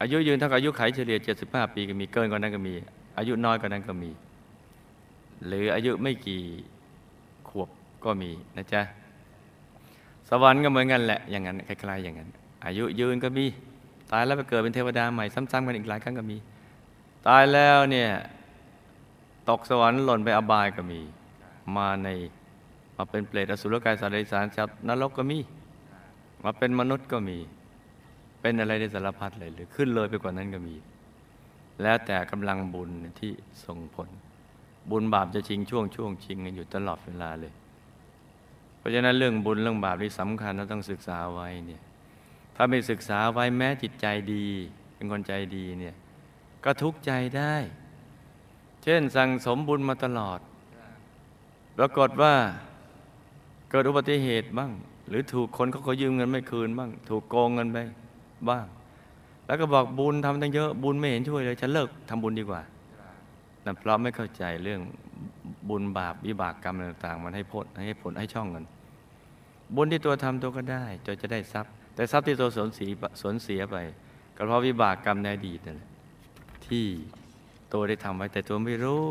[0.00, 2.74] อายุยืนเท่ากับอายุไขเฉลี่ย 75 ปีก็มีเกินกว่านั้นก็มี
[3.18, 4.10] อายุน้อยกว่านั้นก็มี
[5.46, 6.42] หรืออายุไม่กี่
[7.48, 7.68] ขวบ
[8.04, 8.82] ก็มีนะจ๊ะ
[10.28, 12.28] สวรรค์ก็เหมือนกันแหละอย่างนั้นคล้ายๆอย่างนั้น
[12.66, 13.44] อายุยืนก็มี
[14.12, 16.36] ตายแล้วไปเกิดเป็นเทวดาใหม่ซ้ำๆกันอีกหลายครั้งก็มี
[17.28, 18.10] ตายแล้วเนี่ย
[19.48, 21.00] ตกสวรรค์หล่นไปอบายก็มี
[21.76, 22.08] มาใน
[22.96, 25.38] มาเป็นเปรตอสุรกายสัตว์เดรัจฉาวนรกก็มี
[26.44, 27.38] มาเป็นมนุษย์ก็มี
[28.40, 30.76] เป็นอะไรในสารพัดเลยหรือขึ้นเลยไปกว่านั้นก็มี
[31.82, 33.32] แล้วแต่กำลังบุญที่
[33.64, 34.08] ส่งผล
[34.90, 37.52] บุญบาปจะชิงช่วงช่วงชิงกันอยู่ตลอดเวลาเลย
[38.78, 41.82] เพราะฉะนั้นเรื่องบุญเรื่องบาปนี่สำคัญเราต้องศึกษาไว้เนี่ย
[42.56, 44.46] ถ้าไม่ศึกษาไว้แม้จิตใจดี
[44.94, 45.94] เป็นคนใจดีเนี่ย
[46.64, 47.54] ก็ทุกข์ใจได้
[48.82, 50.40] เช่นสั่งสมบุญมาตลอด
[51.76, 52.34] ปรากฏว่า
[53.70, 54.70] เกิดอุบัติเหตุบ้าง
[55.08, 57.78] หรือถูกคนเขาขอยืมเงินไม่คืนบ้าง ถูกโกงเงินไป
[58.48, 58.66] บ้าง
[59.46, 62.62] แล้วก็บอกบุญทำตั้งเยอะบุญไม่เห็นช่วยเลยฉันเลิกทำบุญดีกว่า
[63.64, 64.80] นั่นเพราะไม่เข้าใจเรื่อง
[65.68, 68.64] บุญบาปวิบากกรรมต่าง ๆ มันให้ผลให้ผลให้ช่องกัน
[69.76, 72.90] บุญที่ตัวทำตัวก็ได้จนจะได้ทรัพย์ แต่ทรัพย์ที่ตัวสนเสีย
[73.22, 73.76] สนเสียไป
[74.36, 75.88] ก็เพราะวิบากกรรมในอดีตนั่นแหละ
[76.66, 76.86] ที่
[77.72, 79.04] ตัวได้ทำไว้แต่ตัวไม่รู้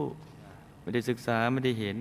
[0.81, 1.97] ไม่ได้ศึกษาไม่ได้เห็น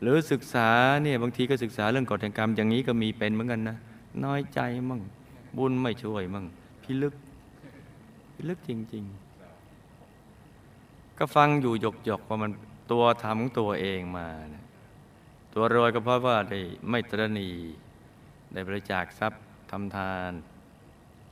[0.00, 0.68] หรือศึกษา
[1.02, 3.76] เนี่ยบางทีก็ศึกษาเรื่องกฎแห่งกรรมอย่างนี้ก็มีเป็นเหมือนกันนะ
[4.24, 5.00] น้อยใจมั่ง
[5.56, 6.46] บุญไม่ช่วยมั่ง
[6.82, 7.14] พิลึก
[8.34, 9.04] พิลึกจริง
[10.30, 12.50] ๆ ก็ฟังอยู่หยกๆว่ามัน
[12.92, 14.64] ตัวทำของตัวเองมานะ
[15.54, 16.60] ตัวรวยก็เพราะว่าได้
[16.90, 17.48] ไม่ตรณี
[18.52, 20.32] ได้บริจาคทรัพย์ทำทาน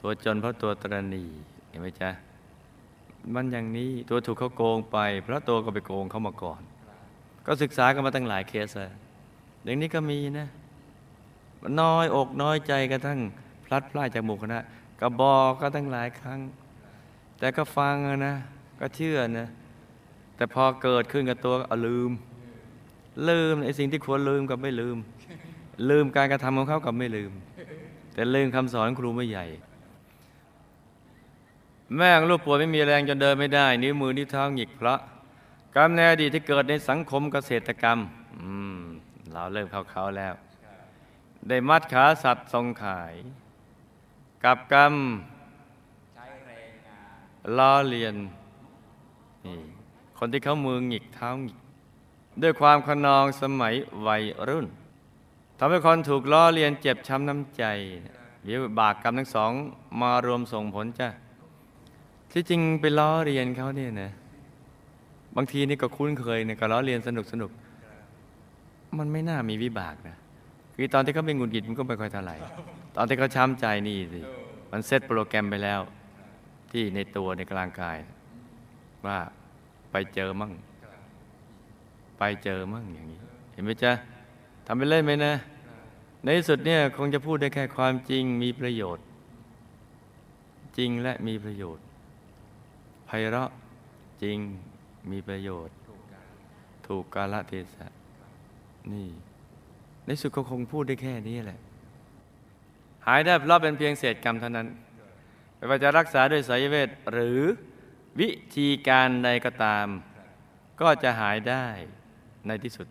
[0.00, 1.24] ตัวจนเพราะตัวตรณี
[1.68, 2.10] เห็นไหมจ๊ะ
[3.34, 6.60] มันอย่างนี้ตัวถูกเขาโกงไป เพราะตัวก็ไปโกงเขามาก่อน
[7.46, 8.90] ก็ศึกษากันมาตั้งหลายเคสแล้ว
[9.64, 10.48] อย่างนี้ก็มีนะ
[11.80, 13.20] น้อยอกน้อยใจกระทั่ง
[13.68, 14.60] พลัดพรากจากหมู่คณะ
[15.00, 16.40] ก็บอกก็ตั้งหลายครั้ง
[17.38, 17.94] แต่ก็ฟัง
[18.26, 18.34] นะ
[18.80, 19.48] ก็เชื่อนะ
[20.36, 22.10] แต่พอเกิดขึ้นกับตัวก็เอาลืม
[23.28, 24.96] ลืมไอ้สิ่งที่ควรลืมกับไม่ลืม
[25.90, 27.32] ลืมการกระทำของเขากับไม่ลืม
[28.14, 29.46] แต่ลืมคำสอนครูไม่ใหญ่
[31.96, 34.98] แม่ลูกป่วยไม่มีแรงจนเดินไม่ได้ นิ้วมือนิ้วเท้าหงิกเพราะ
[35.76, 37.98] กรรมในอดีตที่เกิดในสังคมเกษตรกรรม
[38.38, 38.82] อืม
[39.32, 40.34] เราเริ่มเข้าเขาแล้ว
[41.48, 43.14] ได้มัดขาสัตว์ทรงขาย
[44.44, 44.94] กับกรรม
[46.14, 48.14] ใช้แรงงานล้อเลียน
[49.46, 49.58] นี่
[50.18, 51.58] คนที่เขามือหงิกเท้าหงิก
[52.42, 53.74] ด้วยความขนองสมัย
[54.06, 54.66] วัยรุ่น
[55.58, 57.64] ทำให้คนถูกล้อเลียนเจ็บช้ำน้ำใจ
[58.48, 59.52] วิบากกรรมทั้งสอง
[60.00, 61.08] มารวมส่งผลจ้ะ
[62.32, 64.10] ที่จริงไปล้อเรียนเขาเนี่ยนะ
[65.36, 67.50] บางทีนี่ก็คุ้นเคยเนี่ยก็ล้อเรียนสนุกสนุก
[68.98, 70.16] มันไม่น่ามีวิบากนะ
[70.80, 72.36] คือตอนที่เขาเป็นหงุดหงิดมันก็ไม่ค่อยเท่าไหร่
[72.96, 74.20] ตอนที่เขาช้ำใจนี่สิ
[74.70, 75.80] มันเซตโปรแกรมไปแล้ว
[76.72, 77.98] ที่ในตัวในกลางกาย
[79.06, 79.18] ว่า
[79.90, 80.52] ไปเจอมั่ง
[82.18, 83.18] ไปเจอมั่งอย่างนี้
[83.52, 83.92] เห็นไหมจ๊ะ
[84.66, 85.34] ทำไปเล่นไหมนะ
[86.22, 89.04] ในที่สุดเนี่ยคงจะพูดได้แค่ความจริงมีประโยชน์
[90.78, 91.84] จริงและมีประโยชน์
[93.06, 93.50] ไพเราะ
[94.22, 94.38] จริง
[95.10, 95.74] มีประโยชน์
[96.86, 97.86] ถูกกาลเทศะ
[98.92, 99.08] นี่
[100.08, 101.60] ในสุดก็คงพูดได้แค่นี้แหละ
[103.06, 104.68] หายได้เพราะเป็นเพียงเศษกรรมเท่านั้น
[105.56, 107.40] ไม่ว่าจะรักษาด้วยสายเวทหรือ
[108.20, 109.86] วิธีการใดก็ตาม
[110.80, 111.66] ก็จะหายได้
[112.46, 112.86] ในที่สุด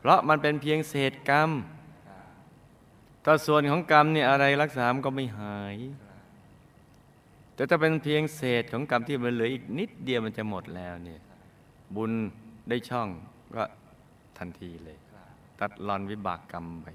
[0.00, 1.50] เพราะมันเป็นเพียงเศษกรรม
[3.24, 5.76] ถ้าส่วนของกรรมเนี่ยอะไรรักษามันก็ไม่หาย
[7.54, 11.20] แต่ถ้าเป็นเพียงเศษของกรรมที่มันเหลืออีกนิดเดียวมันจะหมดแล้วเนี่ย
[11.96, 12.12] บุญ
[12.68, 13.08] ได้ช่อง
[13.56, 13.64] ก็
[14.38, 14.98] ทันทีเลย
[15.62, 16.86] ตัดรอนวิบากกรรมไป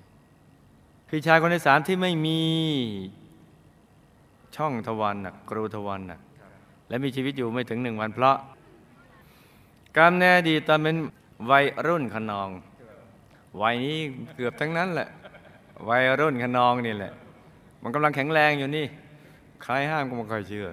[1.09, 2.39] พี่ชายคนที่สามที่ไม่มี
[4.55, 6.19] ช่องทวารหนักกรูทวารหนัก
[6.87, 8.37] และมีชีวิตอยู่ไม่ถึงหนึ่งวันเพราะ
[9.97, 10.97] กรรมแน่ดีตอนเป็น
[11.51, 12.49] วัยรุ่นขนอง
[13.61, 13.99] วัยนี้
[14.35, 15.07] เกือบทั้งนั้นแหละ
[15.89, 17.13] วัยรุ่นขนองนี่แหละ
[17.81, 18.85] มันกำลังแข็งแรงอยู่นี่
[19.63, 20.67] ใครห้ามก็ไม่ค่อยเชื่อ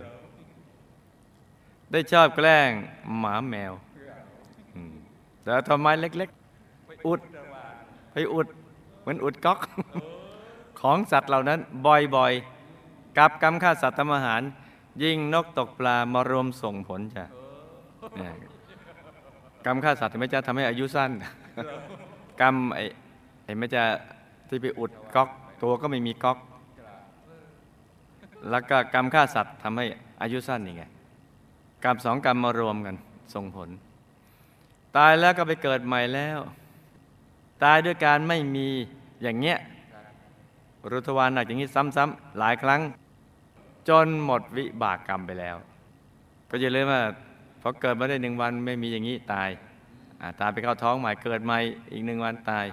[1.91, 2.71] ได้ชอบแกล้ง
[3.19, 3.73] หมาแมว
[5.43, 6.31] แต่ทำไมเล็ก
[6.67, 7.21] ๆ อุด
[8.15, 8.47] ไปอุด
[9.01, 9.59] เหมือนอุดก๊อก
[10.81, 14.43] ของสัตว์เหล่านั้นบ่อยๆ กับกรรมฆ่าสัตว์ทำอาหาร
[15.03, 17.25] ยิงนกตกปลามารวมส่งผลจ้ะ
[19.67, 21.11] กรรมฆ่าสัตว์ไม่จะทำให้อายุสั้น
[22.41, 22.85] กรรมไอ้
[23.45, 23.83] ไอ้ไม่จะ
[24.49, 25.29] ที่ไปอุดก๊อก
[25.63, 26.39] ตัวก็ไม่มีก๊อก
[28.51, 29.85] แล้วก็กรรมฆ่าสัตว์ทำให้
[30.23, 30.83] อายุสั้นนี่ไง
[31.85, 32.97] กรรมสองกรรมมารวมกัน
[33.35, 33.69] ส่งผล
[34.97, 36.39] ตายแล้วก็ไปเกิดใหม่แล้ว
[37.63, 38.69] ตายด้วยการไม่มี
[39.23, 39.59] อย่างเงี้ย
[40.91, 42.81] รุทวานหนักอย่างนี้ซ้ำๆหลายครั้ง
[43.89, 45.57] จนหมดวิบากกรรมไปแล้ว
[46.49, 47.03] ก็อย่าลืมว่า
[47.61, 51.59] พอเกิดมาได้หนึ่งวันไม่มีอย่างนี้ตายาตายไปเข้าท้องใหม่เกิดใหม่
[51.93, 52.67] อีกหนึ่งวันตาย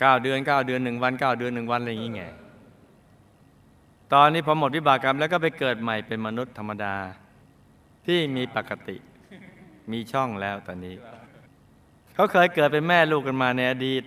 [0.00, 2.24] เก้าเดือนเก้าเดือนหนึ่งวันเก้าเดือนหนึ่งวันอะไรอย่างงี้ไง
[4.14, 6.94] ตอนนี้พอหมดวิบากกรรมแล้วก็ไปเกิดใหม่เป็นมนุษย์ธรรมดา
[8.06, 8.96] ที่มีปกติ
[9.92, 10.94] มีช่องแล้วตอนนี้
[12.16, 14.02] เขาเคยเกิดเป็นแม่ลูกกันมาในอดีต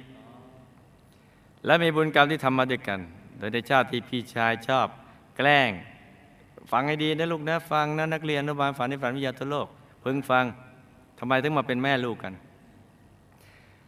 [1.66, 3.00] และมีบุญกรรมที่ทำมาด้วยกัน
[3.38, 4.88] โดยในชาติที่พี่ชายชอบ
[5.38, 5.70] แกล้ง
[6.72, 9.68] ฟังให้ดีนะลูกนะฟังนะนักเรียนอนุบาลฝันในฝันวิทยาทั่วโลก
[10.04, 10.46] พึงฟัง
[11.20, 12.34] ทำไมถึงมาเป็นแม่ลูกกัน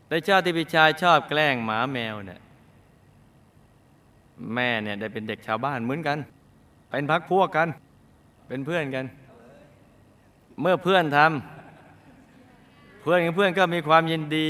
[0.10, 2.40] ในชาติที่พี่ชายชอบแกล้งหมาแมวเนี่ย
[4.54, 6.18] แม่เนี่ยได้เป็นเด็กชาวบ้านเหมือนกัน
[6.90, 7.68] เป็นพักพวกกัน
[8.48, 9.06] เป็นเพื่อนกัน
[10.62, 11.61] เมื่อเพื่อนทำ
[13.02, 14.48] เพื่อนกับเพื่อนก็มีความยินดี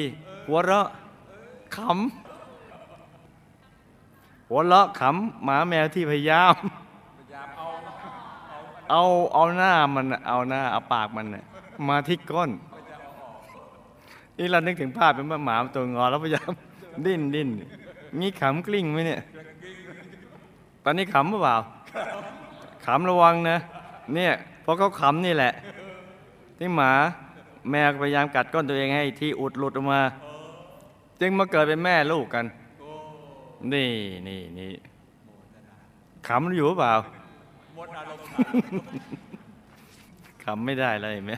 [0.48, 0.88] หัวเราะ
[1.76, 6.56] ขำหัวเราะขำหมาแมวที่พยายาม
[8.90, 11.26] เอาเอาหน้ามันเอาหน้าเอาปากมัน
[11.90, 12.52] มาที่ก้น
[14.38, 16.52] นี่เรานึกถึงภาพเป็นหมาตัวงอแล้วพยายาม
[17.06, 17.50] ดิ้นดิ้น
[18.20, 19.22] มีขำกลิ้งไหมเนี่ย
[20.84, 21.58] ตอนนี้ขำหรือเปล่า
[22.86, 23.58] ขำระวังนะ
[24.16, 25.54] เนี่ยเพราะเขาขำนี่แหละ
[26.58, 26.92] ที่หมา
[27.69, 30.02] แมวพยายามกัดก้นตัวเองให้ที่อุดหลุดออกมา
[31.19, 32.45] จึงมาเกิดเป็นแม่ลูกกัน
[33.74, 33.89] นี่
[34.28, 34.71] นี่นี่
[36.28, 36.93] ขำอยู่หรือเปล่า
[40.43, 41.34] ขำไม่ได้เลยเห็นไหม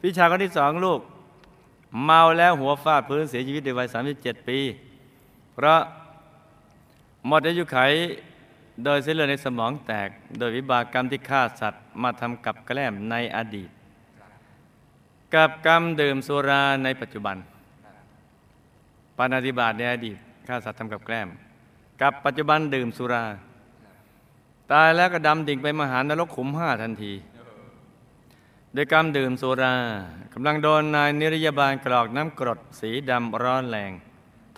[0.00, 1.00] พี่ชายคนที่สองลูก
[2.04, 4.58] เมาแล้วหัวฟาดพื้นเสียชีวิตในวัย 37 ปี
[5.54, 5.80] เพราะ
[7.26, 7.78] หมดอายุไข
[8.84, 10.08] โดยเส้นเลือดในสมองแตก
[10.38, 13.70] โดยวิบากกรรมที่ฆ่าสัตว์มาทำกับแกล้มในอดีต
[15.34, 17.36] กับกรรมดื่มสุราในปัจจุบัน
[19.16, 20.16] ปานาติบาตในอดีต
[20.46, 21.28] ฆ่าสัตว์ทำกับแกล้ม
[22.00, 23.24] กับปัจจุบันดื่มสุรา
[24.72, 27.12] ตายแล้วก็ดำดิ่งไปมหานรกขุมห้าทันที
[28.72, 29.74] โดยกรรมดื่มสุรา
[30.34, 33.92] กำลังโดนนายนิรยาบาลกรอกน้ำกรดสีดำร้อนแรง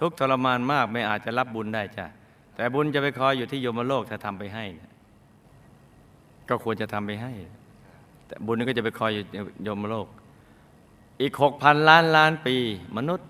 [0.01, 2.07] ทุกทรมานมากไม่อาจจะรับบุญได้จ้ะ
[2.55, 4.65] แต่บุญจะไปคอยอยู่ที่โยมโลกถ้าทำไปให้
[6.49, 7.33] ก็ควรจะทำไปให้
[8.27, 9.25] แต่บุญนี่ก็จะไปคอยอยู่
[9.65, 10.09] โยมโลก
[11.21, 12.57] อีกหกพันล้านล้านปี
[12.97, 13.29] มนุษย์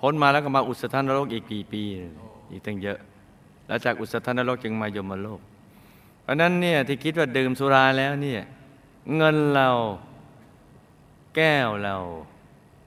[0.00, 1.82] พ้นมาแล้วก็มาอุสธานโลกอีกกี่ปี
[2.50, 2.98] อีกตั้งเยอะ
[3.66, 5.40] แล้วจากอุสธานโลกจึงมายมโลก
[6.22, 8.42] เพราะนั้นเนี่ยที่คิดว่าดื่มสุราแล้วเนี่ย
[9.16, 9.68] เงินเรา
[11.36, 11.96] แก้วเรา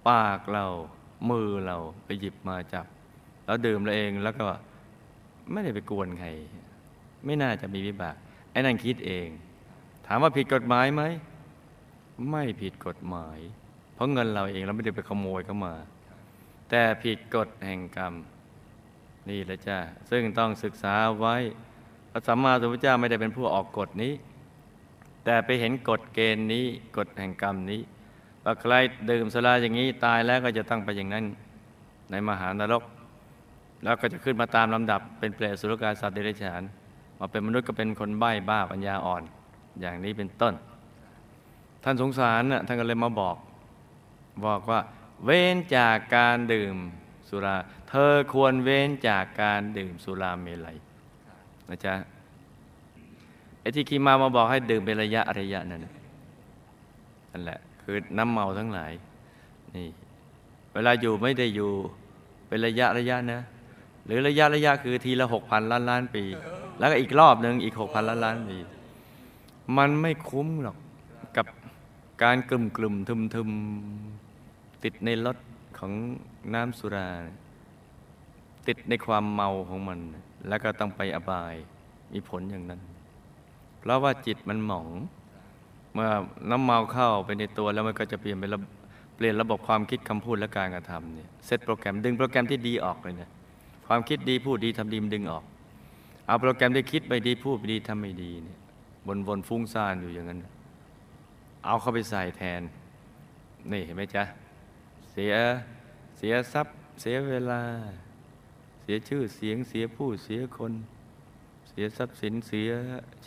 [0.09, 0.65] ปากเรา
[1.29, 2.85] มือเราไปหยิบมาจับ
[3.45, 4.45] แล้วดื่มเราเองแล้วก็
[5.51, 6.29] ไม่ได้ไปกวนใคร
[7.25, 8.15] ไม่น่าจะมีวิบาก
[8.51, 9.27] ไอ้นั่นคิดเอง
[10.07, 11.03] ถามว่าผิดกฎหมายไหม
[12.29, 13.39] ไม่ผิดกฎหมาย
[13.93, 15.73] เพราะเงินเราเองเราไม่ได้ไปขโมยเข้ามา
[16.69, 18.13] แต่ผิดกฎแห่งกรรม
[19.29, 19.77] นี่แหละจ้า
[20.09, 21.35] ซึ่งต้องศึกษาไว้
[22.11, 24.13] พระสัมมาสัมพุทธเจ้าไม่ได้เป็นผู้ออกกฎนี้
[25.25, 26.65] แต่ไปเห็นกฎเกณฑ์นี้
[26.97, 27.81] กฎแห่งกรรมนี้
[28.43, 28.73] ว่าใคร
[29.09, 31.25] ดื่มสุราอย่างนี้ตายแล้วก็จะต้องไปอย่างนั้น
[32.11, 32.83] ในมหานรก
[33.83, 36.61] แล้วก็จะขึ้นมาตามลำดับเป็นเปรตสุรกายสัตว์เดรัจฉาน
[37.19, 39.23] มาเป็นมนุษย์ก็เป็นคนใบ้บ้าปัญญาอ่อน
[39.81, 40.53] อย่างนี้เป็นต้น
[41.89, 43.37] ท่านสงสารน่ะท่านก็เลยมาบอก
[44.45, 44.79] บอกว่า
[45.23, 46.75] เว้นจากการดื่ม
[47.29, 47.55] สุรา
[47.89, 50.77] เธอควรเว้นจากการดื่มสุราเมลัย
[51.69, 51.93] นะจ๊ะ
[53.59, 55.81] ไอ้ที่คีมามาบอกให้ดื่มเป็นระยะระยะนั่น
[57.31, 58.91] นั่นแหละ คือน้ำเมาทั้งหลาย
[59.75, 59.87] นี่
[60.73, 61.71] เวลาอยู่ไม่ได้อยู่
[62.47, 63.41] เป็นระยะระยะนะ
[64.05, 66.23] หรือระยะระยะคือทีละหกพันล้านล้านปี
[66.79, 68.57] แล้วก็อีกรอบหนึ่งอีกหกพันล้านล้านปี
[69.77, 70.77] มันไม่คุ้มหรอก
[72.23, 73.49] การกลุ่มกลุ่มทึมทึม
[74.83, 75.37] ติดในรถ
[75.77, 75.91] ของ
[76.53, 77.09] น้ำสุรา
[78.67, 79.99] ติดในความเมาของมัน
[80.47, 81.55] แล้วก็ต้องไปอบาย
[82.13, 82.81] มีผลอย่างนั้น
[83.79, 84.87] เพราะว่าจิตมันหมอง
[85.93, 86.09] เมื่อ
[86.49, 88.49] น้ำเมาเข้าไปในตัวแล้วมันก็จะเปลี่ยนเป็น
[89.15, 93.29] เปลี่ยนระบบความคิดคำพูดและการกระทำเนี่ยเซตโปรแกรมดึงโปรแกรมที่ดีออกเลยนะ
[93.87, 95.43] ความคิดดีพูดดีทำดีมันดึงออก
[96.27, 98.57] เอาโปรแกรมที่คิดไม่ดีพูดไม่ดีทำไม่ดีเนี่ย
[99.27, 100.51] วนๆฟุ้งซ่านอยู่อย่างนั้นนะ
[101.67, 102.61] เอาเข้าไปใส่แทน
[103.71, 104.23] นี่เห็นไหมจ๊ะ
[105.11, 105.33] เสีย
[106.17, 107.61] เสียทรัพย์ เสียเวลา
[108.81, 110.73] เสียชื่อเสียงเสียผู้เสียคน
[111.69, 112.71] เสียทรัพย์สินเสีย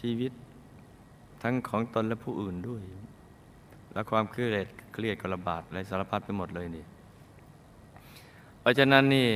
[0.01, 0.33] ชีวิต
[1.43, 2.83] ทั้งของตนและผู้อื่นด้วย
[3.93, 6.85] แล้วความเครียดเครียดกระบาดอะไรสารพัดไปหมดเลยนี่
[8.61, 9.29] เพราะฉะนั้นนี่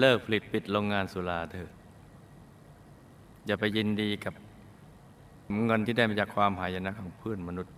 [0.00, 1.70] เลิกผลิตปิดโรงงานสุราเถอะ
[3.46, 4.34] อย่าไปยินดีกับ
[5.66, 7.74] เงินที่ได้มาจากความหายนะของเพื่อนมนุษย์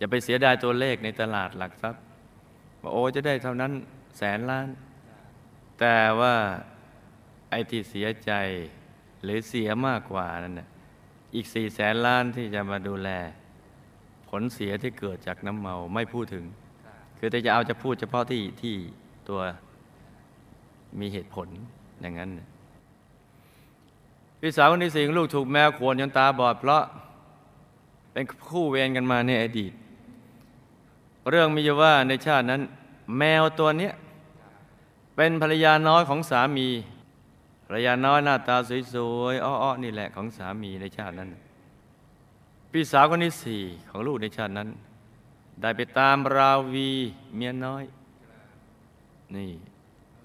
[0.00, 2.02] อย่าไปเสียดายตัวเลขในตลาดหลักทรัพย์
[2.82, 3.72] ว่าโอ้จะได้เท่านั้น
[4.18, 4.68] แสนล้าน
[5.80, 6.34] แต่ว่า
[7.50, 8.32] ไอ้ที่เสียใจ
[9.22, 10.68] หรือเสียมากกว่านั่นน่ะ
[11.34, 13.10] อีกสี่แสนล้านที่จะมาดูแล
[14.28, 16.44] ผลเสียที่เกิดจากน้ำเมาไม่พูดถึง
[17.18, 18.74] คือแต่จะเอาจะพูดเฉพาะที่ที่
[19.28, 19.40] ตัว
[21.00, 21.48] มีเหตุผล
[22.00, 22.30] อย่างนั้น
[24.40, 26.84] พี่สาวคนที่สี่ลูกถูกแมวขวนจนตาบอดเพราะ
[28.12, 29.72] เป็นคู่เวรกันมาในอดีต
[31.28, 32.62] เรื่องมีอยู่ว่าในชาตินั้น
[33.18, 33.92] แมวตัวเนี้ย
[35.16, 36.68] เป็นภรรยาน้อยของสามี
[37.66, 38.56] ภรรยาน้อยหน้าตา
[38.94, 41.28] สวยๆอ้อๆนี่แหละของสามีในชาตินั้น
[42.72, 44.68] พี่สาวคนที่สี่ของลูกในชาตินั้น
[45.62, 46.90] ได้ไปตามราวี
[47.36, 47.84] เมียน้อย
[49.36, 49.50] นี่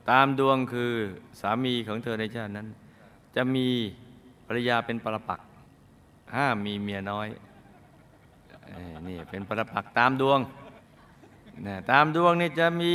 [0.09, 0.93] ตามดวงคือ
[1.39, 2.67] สามีของเธอในชาตินั้น
[3.35, 3.67] จะมี
[4.47, 5.39] ภรรยาเป็นปรปัก
[6.35, 7.27] ห้ามมีเมียน้อย
[9.07, 10.39] นี่เป็นปรปักตามดวง
[11.65, 12.93] นะตามดวงนี่จะมี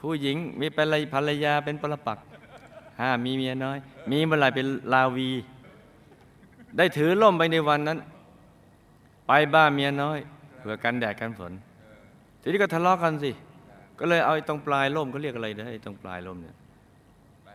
[0.00, 2.18] ผู้หญิงมีภรรยภรรยาเป็นปรปัก
[3.00, 3.78] ห้ามีเมียน้อย
[4.10, 5.30] มีเมื่อไหร่เป็นลาวี
[6.76, 7.98] ได้ถือล่มไปในวันนั้น
[9.26, 10.18] ไปบ้านเมียน้อย
[10.58, 11.52] เพื่อกันแดดกันฝน
[12.40, 13.30] ทีนี้ก็ทะเลาะกันสิ
[13.98, 16.56] ก็เลยเอาตรงปลายล่มเขาเรียกอะไรนะไอ้ตรงปลายล่มเนี่ย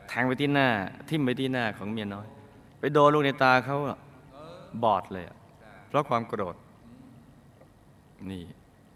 [0.09, 0.67] แทงไปที่หน้า
[1.09, 2.28] ทิ่มไปที่หน้าของเมียน้อย
[2.80, 3.78] ไปโดนลูกในตาเขา
[4.84, 5.38] บอดเลยอะ
[5.88, 6.55] เพราะความโกรธ
[8.32, 8.43] นี่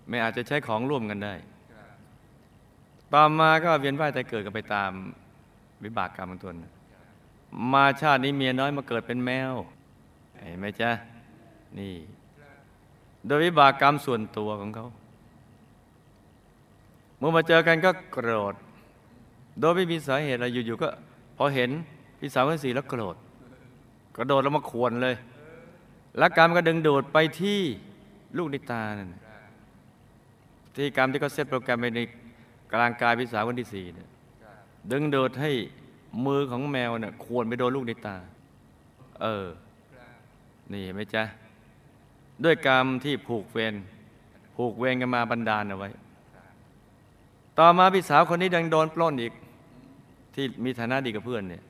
[0.08, 1.34] ไม่อาจจะใช้ของร่วมกันได้
[3.14, 4.92] ต่อมาก็เวียนว่ายแต่เกิดกันไปตาม
[5.84, 6.56] วิบากกรรมของตน
[7.74, 9.54] มาชาตินี้เมียน้อยมาเกิดเป็นแมว
[10.48, 10.92] เห็นไหมจ๊ะ
[11.80, 11.94] นี่
[13.28, 14.88] โดยวิบากกรรมส่วนตัวของเขา
[17.18, 18.56] เมื่อมาเจอกันก็โกรธ
[19.60, 20.90] โดยไม่มีสาเหตุอะไรอยู่ๆก็
[21.38, 21.70] พอเห็น
[22.20, 23.16] พี่สาวคนสี่แล้วโกรธ
[24.16, 25.16] กระโดดแล้วมาขวนเลย
[26.18, 27.60] แล้วกรรมก็ดึงดูดไปที่
[28.38, 29.10] ลูกในตานั่น
[30.76, 32.00] ที่กรรมที่เขาเซตโปรแกรมไปใน
[32.74, 34.10] กลางกายพิสาวคนที่สี่เนี่ย
[34.92, 35.52] ดึงโดดให้
[36.26, 38.18] มือของแมวเนี่ยควรไปโดนลูกในตา
[39.22, 39.46] เออ
[40.72, 41.24] นี่เห็นไหมจ๊ะ
[42.44, 43.74] ด้วยกรรมที่ผูกเวร
[44.56, 45.90] ผูกเวรกันมาบันดาลเอาไว้
[47.60, 49.34] ต่อมาพี่สาวคนนี้ดังโดนปล้นอีก
[50.34, 51.64] ที่มีฐานะดีกับเพื่อนเนี่ย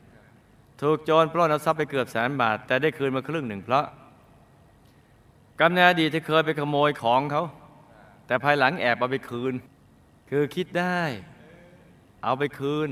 [0.82, 3.86] ถูกโจรปล้นเอาทรัพย์ไปเกือบแสนบาท แต่ได้คืนมาครึ่งหนึ่งเพราะ
[5.60, 7.44] กรรมในอดีตที่เคยไปขโมยของเขา
[8.28, 9.54] แต่ภายหลังแอบเอาไปคืน
[10.30, 11.02] คือคิดได้
[12.24, 12.90] เอาไปคืน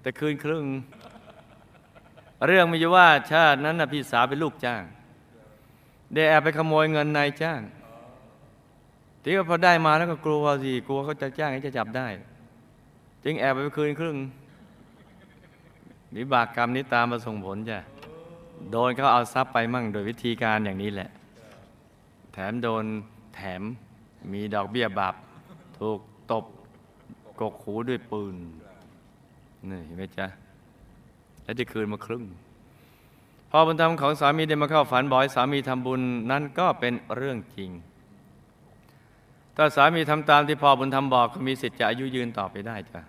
[0.00, 0.64] แต่คืนครึ่ง
[2.46, 4.82] เรื่องมีอยู่ว่าชาตินั้นนะพี่สาวเป็นลูกจ้าง
[6.14, 7.60] ได้แอบไปขโมยเงินนายจ้าง
[9.22, 12.08] ที่พอได้มาแล้วก็กลัวสิกลัวเขาจะจ้างให้จะจับได้
[13.24, 14.16] จึงแอบไปคืนครึ่ง
[16.16, 17.78] วิบากกรรมนี้ตามมาส่งผลจ้ะ
[18.70, 21.10] โดนเขาเอาทรัพย์ไปมั่งโดยวิธีการอย่างนี้แหละ
[22.32, 22.84] แถมโดน
[23.38, 23.62] แถม
[24.32, 25.14] มีดอกเบี้ยบาป
[25.78, 25.98] ถูก
[26.30, 26.44] ตบ
[27.40, 28.36] กกหูด้วยปืน
[29.70, 30.26] นี่เห็นไหมจ๊ะ
[31.42, 32.24] แล้วจะคืนมาครึ่ง
[33.50, 37.70] พอบุญธรรมของสามีได้มาเข้าฝันบอกให้สามีทำบุญนั้นก็เป็นเรื่องจริง
[39.56, 43.00] ถ้าสามีทำตามที่พ่อบุญธรรมบอกก็มีสิทธิ์จะอายุยืนต่อไปได้จ้ะ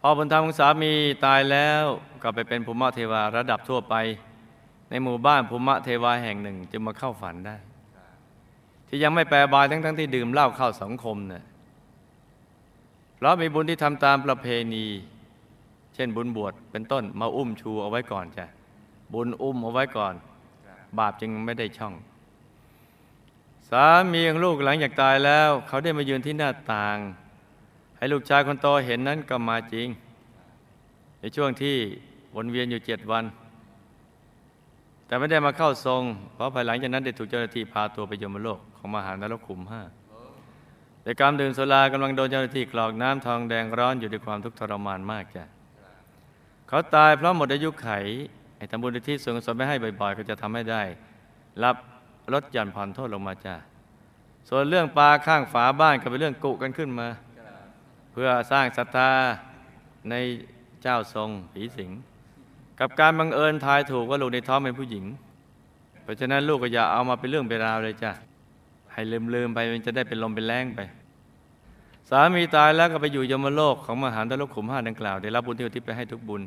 [0.00, 0.92] พอบุญธรรมของสามี
[1.24, 1.84] ตายแล้ว
[2.22, 3.94] ก็ไปเป็นภูมิเทวาระดับทั่วไป
[4.90, 7.56] ในหมู่บ้านภูมิเทวาแห่งหนึ่งจึงมาเข้าฝันได้
[8.92, 11.42] ที่ยังไม่แปลบายทั้งๆทที่ดื่มเหล้าเข้าสังคมเนี่ย
[13.16, 14.86] เพราะมีบุญที่ทำตามประเพณี
[15.94, 18.46] เช่นบุญบวชเป็นต้นมาอุ้มชูเอาไว้ก่อนจ้ะ
[19.12, 20.14] บุญอุ้มเอาไว้ก่อน
[20.98, 21.94] บาปจึงไม่ได้ช่อง
[23.70, 26.96] สามีของลูกหลังจากตายแล้ว เขาได้มายืนที่หน้าต่าง
[27.96, 29.88] ให้ลูกชายคนโตเห็นนั้นก็มาจริง
[31.20, 31.76] ในช่วงที่
[32.36, 33.24] วนเวียนอยู่เจ็ดวัน
[35.06, 36.02] แต่ไม่ได้มาเข้าทรง
[36.34, 39.82] เพราะภายหลังจากนั้นได้ถูกเจ้าหน้าที่พาตัวไปยมโลก ของมหานรกขุมห้า
[41.02, 45.44] แต่การดื่มโซลากำลังโดนเจ้าหน้าที่กรอกน้ำทองแดงร้อนอยู่ด้วยความทุกข์ทรมานมากจ้ะ
[46.68, 47.88] เขาตายเพราะหมดอายุไข
[48.56, 50.82] ไอ้ทำบุญที่ส่วนกุศลไม่ให้บ่อยๆ ก็จะทำให้ได้
[51.64, 51.76] รับ
[52.32, 53.54] ลดหย่อนผ่อนโทษลงมาจ้ะ
[54.48, 57.08] ส่วนเรื่องปลาข้างฝาบ้านก็เป็นเรื่องกุกันขึ้นมา
[58.12, 59.10] เพื่อสร้างศรัทธา
[60.10, 60.14] ใน
[60.82, 61.90] เจ้าทรงผีสิง
[62.80, 65.04] กับการบังเอิญทายถูกว่าลูกในท้องเป็นผู้หญิง
[66.02, 68.12] เพราะฉะนั้นลูกก็อย่าเอามาเป็นเรื่องเป็นราวเลยจ้ะ
[69.00, 70.80] ให้ลืมๆไปมันจะได้เป็นลมเป็นแรงไป
[72.10, 76.42] สามีตายแล้วก็ไปอยู่ยมโลกของมหาตลกขุมห้าดังกล่าวได้รับบุญที่อุทิศไปให้ทุกบุญ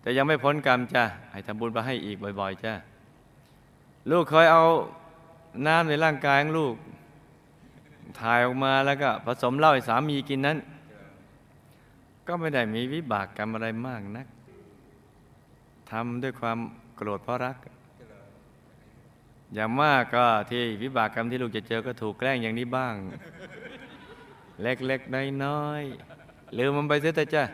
[0.00, 2.72] แต่ยังไม่พ้นกรรมจ้ะให้ทำบุญไปให้อีกบ่อย ๆจ้ะ
[4.10, 4.64] ลูกเคยเอา
[5.66, 6.74] น้ำในร่างกายของลูก
[8.20, 10.58] ถ่ายออกมาแล้วก็ผสมเหล้าให้สามีกินนั้น
[12.26, 14.26] ก็ไม่ได้มีวิบากกรรมอะไรมากนัก
[15.90, 16.58] ทำด้วยความ
[16.96, 17.56] โกรธเพราะรัก
[19.54, 22.94] อย่างมากก็ที่วิบากกรรมที่ลูกจะเจอก็ถูกแกล้งอย่างนี้บ้าง
[24.62, 27.44] เล็กๆน้อยๆลืมมันไปเสียแต่จ้ะ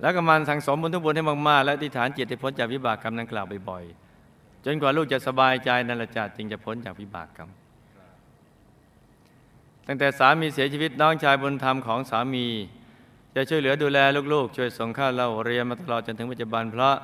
[0.00, 7.48] แล้วก็มันสั่งสมบุญทุกบุญให้มากๆและที่ฐานจิตให้พ้นจากวิบากกรรมนั้นกล่าวบ่อยๆจนกว่าลูกจะสบายใจนั่นแหละจ้ะจึงจะพ้นจากวิบากกรรม
[9.86, 12.46] ตั้งแต่สามีเสียชีวิตน้องชายบุญธรรมของสามี
[13.34, 13.98] จะช่วยเหลือดูแล
[14.34, 16.96] ลูกๆ ช่วยส่งข้าวเล่าเรียนมาตลอดจนถึงปัจจุบันเพราะ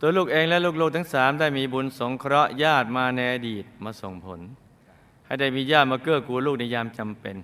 [0.00, 4.40] ตัวลูกเองและลูกๆทั้งสามได้มีบุญสงเคราะห์ญาติมาในอดีตมาส่งผล
[5.26, 7.36] ให้ได้มีญาติมาเกื้อกูลลูกในยามจำเป็น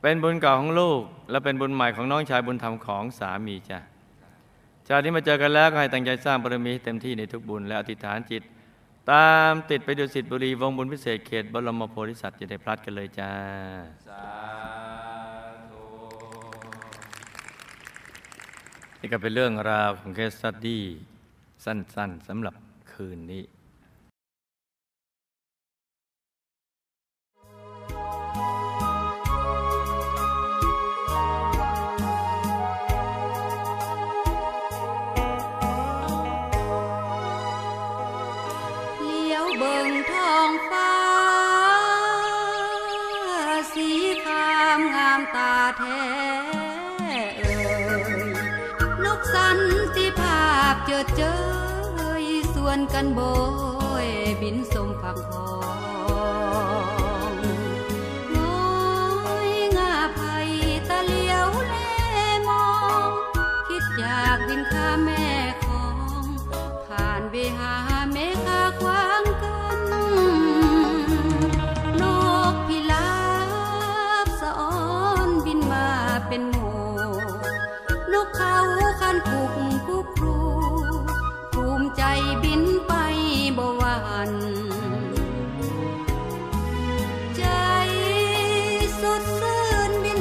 [0.00, 1.00] เป็นบุญเก่าของลูก
[1.30, 3.78] และเป็นบุญใหม่ของน้องชายบุญธรรมของสามีจ้ะ
[4.88, 8.42] ชาตินี้มาเจอกันแล้วก็ให้ตั้งใจสร้างบารมีให้เต็มที่ในทุกบุญและอธิษฐานจิต
[9.10, 13.32] ตามติดไปดูสิทธิบุรีวงบุญพิเศษเขตบรมโพธิสัตว์จะได้พลัดกันเลยจ้า
[14.06, 14.22] สา
[15.70, 15.84] ธุ
[19.00, 20.84] นี่ก็เป็นเรื่องราวของเคสสตดี้
[21.64, 22.54] สั้นๆสำหรับ
[22.92, 23.42] คืนนี้
[52.98, 54.77] ส่วนกั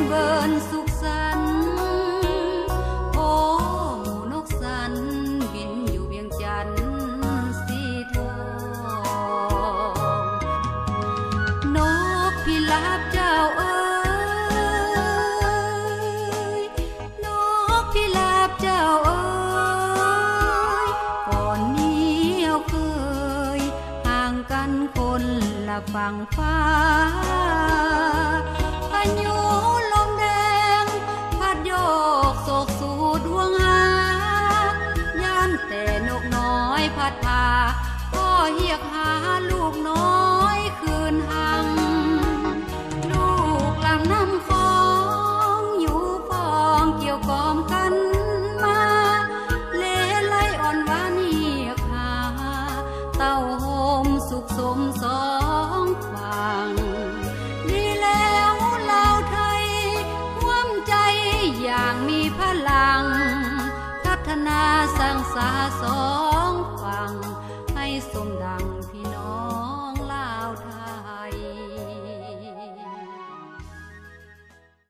[0.09, 0.59] bên